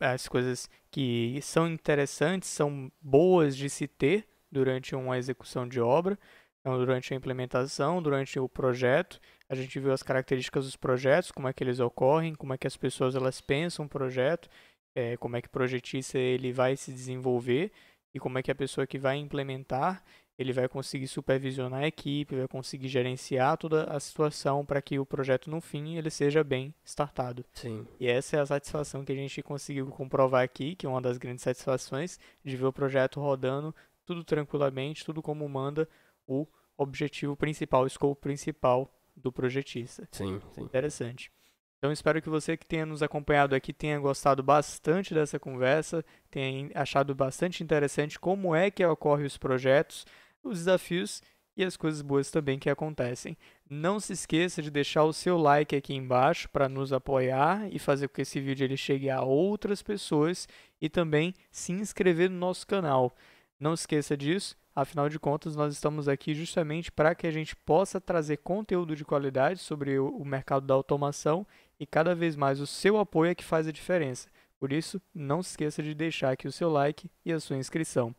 [0.00, 6.18] as coisas que são interessantes, são boas de se ter durante uma execução de obra,
[6.66, 11.46] então, durante a implementação, durante o projeto, a gente viu as características dos projetos, como
[11.46, 14.48] é que eles ocorrem, como é que as pessoas elas pensam o projeto,
[14.92, 17.70] é, como é que o projetista ele vai se desenvolver
[18.12, 20.02] e como é que a pessoa que vai implementar
[20.38, 25.06] ele vai conseguir supervisionar a equipe, vai conseguir gerenciar toda a situação para que o
[25.06, 27.44] projeto no fim ele seja bem startado.
[27.52, 27.86] Sim.
[27.98, 31.16] E essa é a satisfação que a gente conseguiu comprovar aqui, que é uma das
[31.16, 33.74] grandes satisfações de ver o projeto rodando
[34.04, 35.88] tudo tranquilamente, tudo como manda
[36.26, 40.06] o objetivo principal, o escopo principal do projetista.
[40.12, 40.62] Sim, sim.
[40.62, 41.32] Interessante.
[41.78, 46.70] Então espero que você que tenha nos acompanhado aqui tenha gostado bastante dessa conversa, tenha
[46.74, 50.06] achado bastante interessante como é que ocorrem os projetos,
[50.48, 51.22] os desafios
[51.56, 53.36] e as coisas boas também que acontecem.
[53.68, 58.08] Não se esqueça de deixar o seu like aqui embaixo para nos apoiar e fazer
[58.08, 60.46] com que esse vídeo ele chegue a outras pessoas
[60.80, 63.14] e também se inscrever no nosso canal.
[63.58, 67.98] Não esqueça disso, afinal de contas nós estamos aqui justamente para que a gente possa
[67.98, 71.46] trazer conteúdo de qualidade sobre o mercado da automação
[71.80, 74.28] e cada vez mais o seu apoio é que faz a diferença.
[74.58, 78.14] Por isso, não se esqueça de deixar aqui o seu like e a sua inscrição.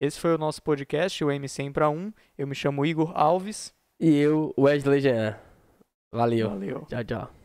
[0.00, 2.12] Esse foi o nosso podcast, o M100 para 1.
[2.36, 3.74] Eu me chamo Igor Alves.
[4.00, 5.36] E eu, Wesley Jean.
[6.12, 6.50] Valeu.
[6.50, 6.86] Valeu.
[6.88, 7.37] Tchau, tchau.